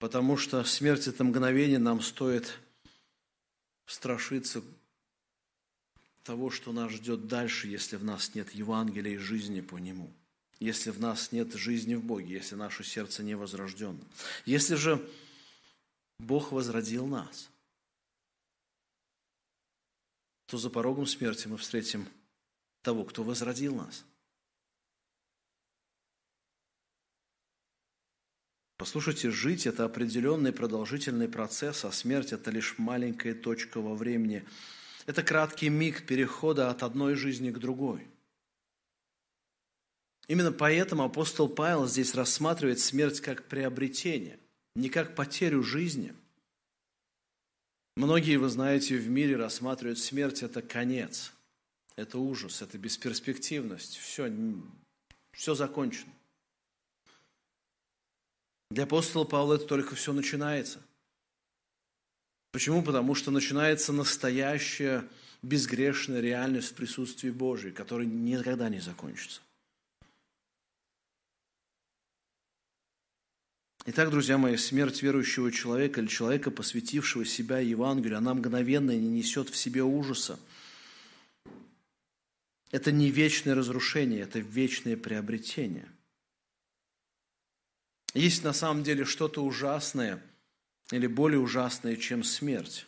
Потому 0.00 0.36
что 0.36 0.64
смерть– 0.64 1.06
это 1.06 1.22
мгновение, 1.22 1.78
нам 1.78 2.00
стоит 2.00 2.58
страшиться 3.86 4.64
того, 6.24 6.50
что 6.50 6.72
нас 6.72 6.90
ждет 6.90 7.28
дальше, 7.28 7.68
если 7.68 7.94
в 7.94 8.02
нас 8.02 8.34
нет 8.34 8.50
Евангелия 8.50 9.14
и 9.14 9.18
жизни 9.18 9.60
по 9.60 9.78
Нему. 9.78 10.12
Если 10.60 10.90
в 10.90 11.00
нас 11.00 11.32
нет 11.32 11.52
жизни 11.54 11.94
в 11.94 12.04
Боге, 12.04 12.34
если 12.34 12.54
наше 12.54 12.84
сердце 12.84 13.22
не 13.22 13.34
возрождено. 13.34 13.98
Если 14.46 14.76
же 14.76 15.06
Бог 16.18 16.52
возродил 16.52 17.06
нас, 17.06 17.50
то 20.46 20.58
за 20.58 20.70
порогом 20.70 21.06
смерти 21.06 21.48
мы 21.48 21.56
встретим 21.56 22.08
того, 22.82 23.04
кто 23.04 23.22
возродил 23.22 23.74
нас– 23.74 24.04
Послушайте, 28.84 29.30
жить– 29.30 29.66
это 29.68 29.84
определенный 29.84 30.52
продолжительный 30.52 31.26
процесс, 31.26 31.86
а 31.86 31.90
смерть– 31.90 32.32
это 32.34 32.50
лишь 32.50 32.74
маленькая 32.76 33.32
точка 33.32 33.80
во 33.80 33.94
времени. 33.94 34.44
Это 35.06 35.22
краткий 35.22 35.70
миг 35.70 36.06
перехода 36.06 36.68
от 36.68 36.82
одной 36.82 37.14
жизни 37.14 37.50
к 37.50 37.58
другой. 37.58 38.06
Именно 40.26 40.52
поэтому 40.52 41.04
апостол 41.04 41.48
Павел 41.48 41.86
здесь 41.86 42.14
рассматривает 42.14 42.80
смерть 42.80 43.20
как 43.20 43.44
приобретение, 43.44 44.38
не 44.74 44.88
как 44.88 45.14
потерю 45.14 45.62
жизни. 45.62 46.14
Многие, 47.96 48.36
вы 48.36 48.48
знаете, 48.48 48.96
в 48.96 49.08
мире 49.08 49.36
рассматривают 49.36 49.98
смерть– 49.98 50.42
это 50.42 50.62
конец, 50.62 51.32
это 51.94 52.18
ужас, 52.18 52.62
это 52.62 52.76
бесперспективность, 52.78 53.96
все, 53.96 54.32
все 55.32 55.54
закончено. 55.54 56.12
Для 58.70 58.84
апостола 58.84 59.24
Павла 59.24 59.54
это 59.54 59.66
только 59.66 59.94
все 59.94 60.12
начинается. 60.12 60.80
Почему? 62.50 62.82
Потому 62.82 63.14
что 63.14 63.30
начинается 63.30 63.92
настоящая 63.92 65.08
безгрешная 65.42 66.20
реальность 66.20 66.70
в 66.70 66.74
присутствии 66.74 67.30
Божьей, 67.30 67.70
которая 67.70 68.06
никогда 68.06 68.68
не 68.68 68.80
закончится. 68.80 69.40
Итак, 73.86 74.08
друзья 74.08 74.38
мои, 74.38 74.56
смерть 74.56 75.02
верующего 75.02 75.52
человека 75.52 76.00
или 76.00 76.08
человека, 76.08 76.50
посвятившего 76.50 77.26
себя 77.26 77.58
Евангелию, 77.58 78.16
она 78.16 78.32
мгновенно 78.32 78.92
не 78.92 79.08
несет 79.08 79.50
в 79.50 79.56
себе 79.56 79.82
ужаса. 79.82 80.40
Это 82.70 82.90
не 82.92 83.10
вечное 83.10 83.54
разрушение, 83.54 84.22
это 84.22 84.38
вечное 84.38 84.96
приобретение. 84.96 85.86
Есть 88.14 88.42
на 88.42 88.54
самом 88.54 88.84
деле 88.84 89.04
что-то 89.04 89.44
ужасное 89.44 90.22
или 90.90 91.06
более 91.06 91.40
ужасное, 91.40 91.96
чем 91.96 92.24
смерть. 92.24 92.86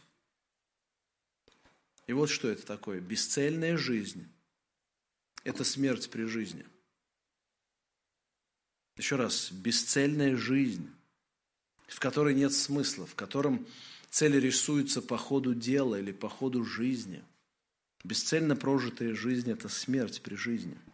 И 2.07 2.15
вот 2.15 2.31
что 2.31 2.49
это 2.49 2.65
такое. 2.65 3.01
Бесцельная 3.01 3.77
жизнь– 3.77 4.27
это 5.45 5.63
смерть 5.63 6.09
при 6.09 6.25
жизни. 6.25 6.65
Еще 8.97 9.17
раз, 9.17 9.53
бесцельная 9.53 10.37
жизнь, 10.37 10.91
в 11.87 12.01
которой 12.01 12.35
нет 12.35 12.53
смысла, 12.53 13.07
в 13.07 13.15
котором 13.15 13.67
цели 14.11 14.39
рисуются 14.39 15.03
по 15.03 15.19
ходу 15.19 15.55
дела 15.55 15.97
или 15.97 16.13
по 16.13 16.29
ходу 16.29 16.65
жизни. 16.65 17.23
Бесцельно 18.05 18.57
прожитая 18.57 19.15
жизнь– 19.15 19.51
это 19.53 19.69
смерть 19.69 20.23
при 20.23 20.35
жизни– 20.35 20.79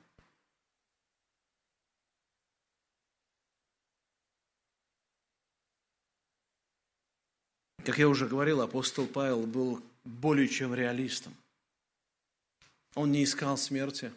Как 7.84 7.98
я 7.98 8.08
уже 8.08 8.28
говорил, 8.28 8.60
апостол 8.60 9.06
Павел 9.06 9.44
был 9.44 9.82
более 10.04 10.46
чем 10.46 10.72
реалистом. 10.72 11.34
Он 12.94 13.10
не 13.10 13.24
искал 13.24 13.56
смерти, 13.56 14.12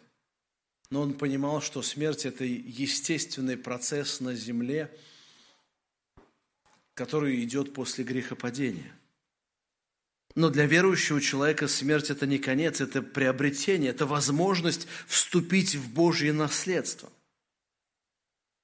но 0.90 1.02
он 1.02 1.14
понимал, 1.14 1.60
что 1.60 1.82
смерть– 1.82 2.24
это 2.26 2.44
естественный 2.44 3.56
процесс 3.56 4.20
на 4.20 4.34
земле, 4.34 4.90
который 6.94 7.42
идет 7.42 7.74
после 7.74 8.04
грехопадения. 8.04 8.92
Но 10.34 10.50
для 10.50 10.66
верующего 10.66 11.20
человека 11.20 11.66
смерть– 11.66 12.10
это 12.10 12.26
не 12.26 12.38
конец, 12.38 12.80
это 12.80 13.02
приобретение, 13.02 13.90
это 13.90 14.06
возможность 14.06 14.86
вступить 15.06 15.74
в 15.74 15.92
Божье 15.92 16.32
наследство. 16.32 17.10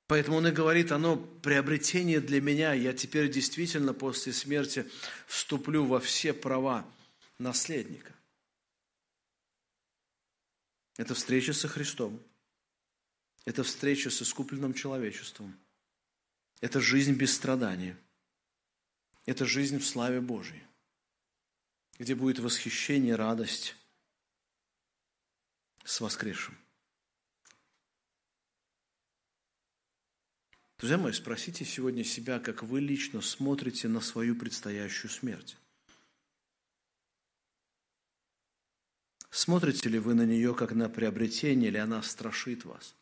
Поэтому 0.06 0.36
он 0.36 0.46
и 0.46 0.50
говорит, 0.50 0.92
оно 0.92 1.16
приобретение 1.16 2.20
для 2.20 2.42
меня. 2.42 2.74
Я 2.74 2.92
теперь 2.92 3.30
действительно 3.30 3.94
после 3.94 4.34
смерти 4.34 4.84
вступлю 5.26 5.86
во 5.86 6.00
все 6.00 6.34
права 6.34 6.86
наследника. 7.38 8.12
Это 10.96 11.14
встреча 11.14 11.52
со 11.52 11.68
Христом. 11.68 12.22
Это 13.44 13.64
встреча 13.64 14.10
с 14.10 14.22
искупленным 14.22 14.74
человечеством. 14.74 15.58
Это 16.60 16.80
жизнь 16.80 17.14
без 17.14 17.34
страдания. 17.34 17.98
Это 19.24 19.46
жизнь 19.46 19.78
в 19.78 19.86
славе 19.86 20.20
Божьей, 20.20 20.62
где 21.98 22.14
будет 22.14 22.38
восхищение, 22.40 23.14
радость 23.14 23.76
с 25.84 26.00
воскресшим. 26.00 26.56
Друзья 30.78 30.98
мои, 30.98 31.12
спросите 31.12 31.64
сегодня 31.64 32.02
себя, 32.02 32.40
как 32.40 32.64
вы 32.64 32.80
лично 32.80 33.20
смотрите 33.20 33.86
на 33.86 34.00
свою 34.00 34.34
предстоящую 34.34 35.12
смерть. 35.12 35.56
Смотрите 39.34 39.88
ли 39.88 39.98
вы 39.98 40.12
на 40.12 40.26
нее 40.26 40.54
как 40.54 40.72
на 40.72 40.90
приобретение, 40.90 41.70
или 41.70 41.78
она 41.78 42.02
страшит 42.02 42.66
вас? 42.66 42.94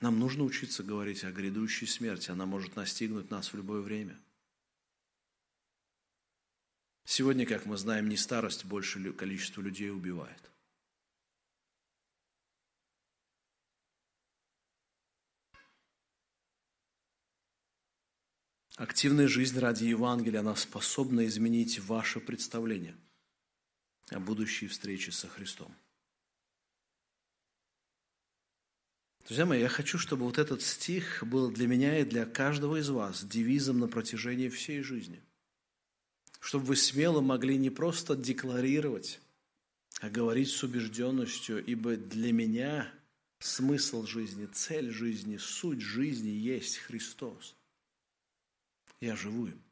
Нам 0.00 0.18
нужно 0.18 0.44
учиться 0.44 0.82
говорить 0.82 1.24
о 1.24 1.32
грядущей 1.32 1.86
смерти. 1.86 2.30
Она 2.30 2.44
может 2.44 2.76
настигнуть 2.76 3.30
нас 3.30 3.50
в 3.50 3.56
любое 3.56 3.80
время. 3.80 4.20
Сегодня, 7.06 7.46
как 7.46 7.64
мы 7.64 7.78
знаем, 7.78 8.10
не 8.10 8.18
старость 8.18 8.66
больше 8.66 9.14
количество 9.14 9.62
людей 9.62 9.90
убивает. 9.90 10.50
Активная 18.78 19.26
жизнь 19.26 19.58
ради 19.58 19.86
Евангелия, 19.86 20.38
она 20.38 20.54
способна 20.54 21.26
изменить 21.26 21.80
ваше 21.80 22.20
представление 22.20 22.94
о 24.10 24.20
будущей 24.20 24.68
встрече 24.68 25.10
со 25.10 25.26
Христом. 25.26 25.74
Друзья 29.26 29.46
мои, 29.46 29.60
я 29.60 29.68
хочу, 29.68 29.98
чтобы 29.98 30.24
вот 30.24 30.38
этот 30.38 30.62
стих 30.62 31.24
был 31.26 31.50
для 31.50 31.66
меня 31.66 31.98
и 31.98 32.04
для 32.04 32.24
каждого 32.24 32.76
из 32.76 32.88
вас 32.88 33.24
девизом 33.24 33.80
на 33.80 33.88
протяжении 33.88 34.48
всей 34.48 34.80
жизни. 34.82 35.20
чтобы 36.38 36.66
вы 36.66 36.76
смело 36.76 37.20
могли 37.20 37.58
не 37.58 37.70
просто 37.70 38.14
декларировать, 38.14 39.20
а 40.00 40.08
говорить 40.08 40.50
с 40.50 40.62
убежденностью, 40.62 41.64
ибо 41.64 41.96
для 41.96 42.32
меня 42.32 42.94
смысл 43.40 44.06
жизни, 44.06 44.46
цель 44.46 44.92
жизни, 44.92 45.36
суть 45.36 45.80
жизни 45.80 46.30
есть 46.30 46.78
Христос. 46.78 47.57
Я 49.00 49.16
живу 49.16 49.46
им. 49.46 49.62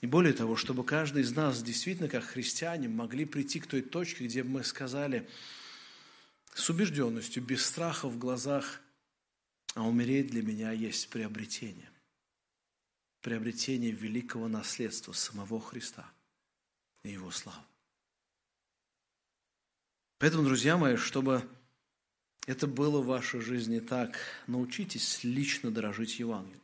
И 0.00 0.06
более 0.06 0.32
того, 0.32 0.56
чтобы 0.56 0.84
каждый 0.84 1.22
из 1.22 1.34
нас 1.34 1.62
действительно, 1.62 2.08
как 2.08 2.24
христиане, 2.24 2.88
могли 2.88 3.24
прийти 3.24 3.60
к 3.60 3.66
той 3.66 3.80
точке, 3.80 4.24
где 4.24 4.42
мы 4.42 4.64
сказали 4.64 5.28
с 6.54 6.68
убежденностью, 6.68 7.42
без 7.42 7.64
страха 7.64 8.08
в 8.08 8.18
глазах, 8.18 8.80
а 9.74 9.86
умереть 9.86 10.30
для 10.30 10.42
меня 10.42 10.72
есть 10.72 11.08
приобретение. 11.08 11.90
Приобретение 13.22 13.92
великого 13.92 14.48
наследства 14.48 15.12
самого 15.12 15.60
Христа 15.60 16.06
и 17.02 17.10
Его 17.12 17.30
славы. 17.30 17.64
Поэтому, 20.18 20.44
друзья 20.44 20.76
мои, 20.76 20.96
чтобы 20.96 21.48
это 22.46 22.66
было 22.66 23.00
в 23.00 23.06
вашей 23.06 23.40
жизни 23.40 23.80
так, 23.80 24.18
научитесь 24.46 25.24
лично 25.24 25.70
дорожить 25.70 26.18
Евангелием. 26.18 26.63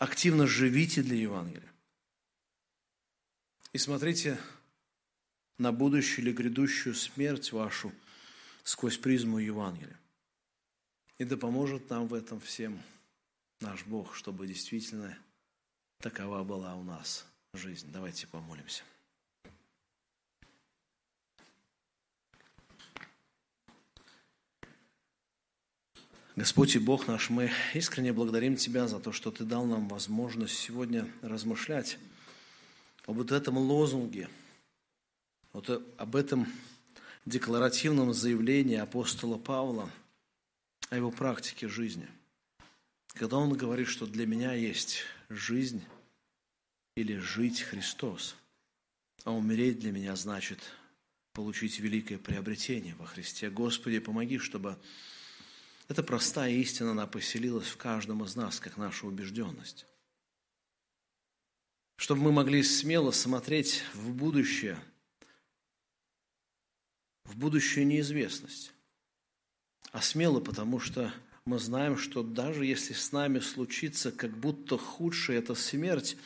Активно 0.00 0.46
живите 0.46 1.02
для 1.02 1.16
Евангелия. 1.16 1.70
И 3.74 3.78
смотрите 3.78 4.40
на 5.58 5.72
будущую 5.72 6.24
или 6.24 6.32
грядущую 6.32 6.94
смерть 6.94 7.52
вашу 7.52 7.92
сквозь 8.64 8.96
призму 8.96 9.38
Евангелия. 9.38 10.00
И 11.18 11.24
да 11.24 11.36
поможет 11.36 11.90
нам 11.90 12.08
в 12.08 12.14
этом 12.14 12.40
всем 12.40 12.80
наш 13.60 13.84
Бог, 13.84 14.14
чтобы 14.14 14.46
действительно 14.46 15.18
такова 15.98 16.44
была 16.44 16.76
у 16.76 16.82
нас 16.82 17.26
жизнь. 17.52 17.92
Давайте 17.92 18.26
помолимся. 18.26 18.84
Господь 26.40 26.74
и 26.74 26.78
Бог 26.78 27.06
наш, 27.06 27.28
мы 27.28 27.50
искренне 27.74 28.14
благодарим 28.14 28.56
Тебя 28.56 28.88
за 28.88 28.98
то, 28.98 29.12
что 29.12 29.30
Ты 29.30 29.44
дал 29.44 29.66
нам 29.66 29.88
возможность 29.88 30.56
сегодня 30.56 31.06
размышлять 31.20 31.98
об 33.04 33.16
вот 33.16 33.30
этом 33.30 33.58
лозунге, 33.58 34.30
вот 35.52 35.68
об 35.68 36.16
этом 36.16 36.50
декларативном 37.26 38.14
заявлении 38.14 38.78
апостола 38.78 39.36
Павла 39.36 39.90
о 40.88 40.96
его 40.96 41.10
практике 41.10 41.68
жизни. 41.68 42.08
Когда 43.08 43.36
он 43.36 43.52
говорит, 43.52 43.88
что 43.88 44.06
для 44.06 44.26
меня 44.26 44.54
есть 44.54 45.02
жизнь 45.28 45.84
или 46.96 47.18
жить 47.18 47.60
Христос, 47.60 48.34
а 49.24 49.32
умереть 49.32 49.78
для 49.80 49.92
меня 49.92 50.16
значит 50.16 50.60
получить 51.34 51.80
великое 51.80 52.16
приобретение 52.16 52.94
во 52.94 53.04
Христе. 53.04 53.50
Господи, 53.50 53.98
помоги, 53.98 54.38
чтобы 54.38 54.78
эта 55.90 56.04
простая 56.04 56.52
истина, 56.52 56.92
она 56.92 57.08
поселилась 57.08 57.66
в 57.66 57.76
каждом 57.76 58.22
из 58.22 58.36
нас, 58.36 58.60
как 58.60 58.76
наша 58.76 59.06
убежденность. 59.06 59.86
Чтобы 61.96 62.22
мы 62.22 62.32
могли 62.32 62.62
смело 62.62 63.10
смотреть 63.10 63.82
в 63.94 64.12
будущее, 64.12 64.78
в 67.24 67.36
будущую 67.36 67.88
неизвестность. 67.88 68.72
А 69.90 70.00
смело, 70.00 70.38
потому 70.38 70.78
что 70.78 71.12
мы 71.44 71.58
знаем, 71.58 71.98
что 71.98 72.22
даже 72.22 72.64
если 72.64 72.92
с 72.92 73.10
нами 73.10 73.40
случится 73.40 74.12
как 74.12 74.38
будто 74.38 74.78
худшая 74.78 75.38
эта 75.38 75.56
смерть, 75.56 76.16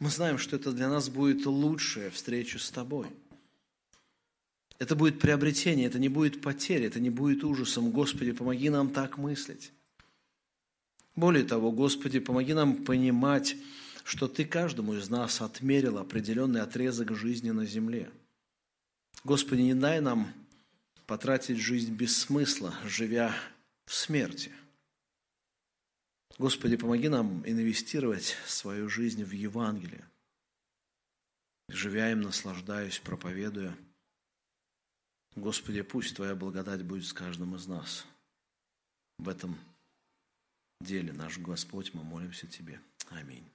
мы 0.00 0.10
знаем, 0.10 0.36
что 0.36 0.56
это 0.56 0.70
для 0.70 0.90
нас 0.90 1.08
будет 1.08 1.46
лучшая 1.46 2.10
встреча 2.10 2.58
с 2.58 2.70
Тобой– 2.70 3.08
это 4.78 4.96
будет 4.96 5.20
приобретение, 5.20 5.86
это 5.86 5.98
не 5.98 6.08
будет 6.08 6.40
потеря, 6.40 6.86
это 6.86 7.00
не 7.00 7.10
будет 7.10 7.44
ужасом. 7.44 7.90
Господи, 7.90 8.32
помоги 8.32 8.70
нам 8.70 8.90
так 8.90 9.18
мыслить. 9.18 9.72
Более 11.14 11.44
того, 11.44 11.70
Господи, 11.70 12.18
помоги 12.18 12.54
нам 12.54 12.84
понимать, 12.84 13.56
что 14.02 14.26
Ты 14.26 14.44
каждому 14.44 14.94
из 14.94 15.08
нас 15.08 15.40
отмерил 15.40 15.98
определенный 15.98 16.60
отрезок 16.60 17.14
жизни 17.14 17.50
на 17.50 17.66
земле. 17.66 18.10
Господи, 19.22 19.60
не 19.60 19.74
дай 19.74 20.00
нам 20.00 20.32
потратить 21.06 21.58
жизнь 21.58 21.94
без 21.94 22.16
смысла, 22.16 22.74
живя 22.84 23.34
в 23.86 23.94
смерти. 23.94 24.50
Господи, 26.36 26.76
помоги 26.76 27.08
нам 27.08 27.48
инвестировать 27.48 28.34
свою 28.44 28.88
жизнь 28.88 29.22
в 29.22 29.30
Евангелие, 29.30 30.04
живя 31.68 32.10
им, 32.10 32.22
наслаждаясь, 32.22 32.98
проповедуя– 32.98 33.76
Господи, 35.36 35.82
пусть 35.82 36.14
Твоя 36.16 36.34
благодать 36.34 36.84
будет 36.84 37.04
с 37.04 37.12
каждым 37.12 37.56
из 37.56 37.66
нас. 37.66 38.06
В 39.18 39.28
этом 39.28 39.58
деле, 40.80 41.12
наш 41.12 41.38
Господь, 41.38 41.92
мы 41.92 42.04
молимся 42.04 42.46
Тебе. 42.46 42.80
Аминь. 43.10 43.48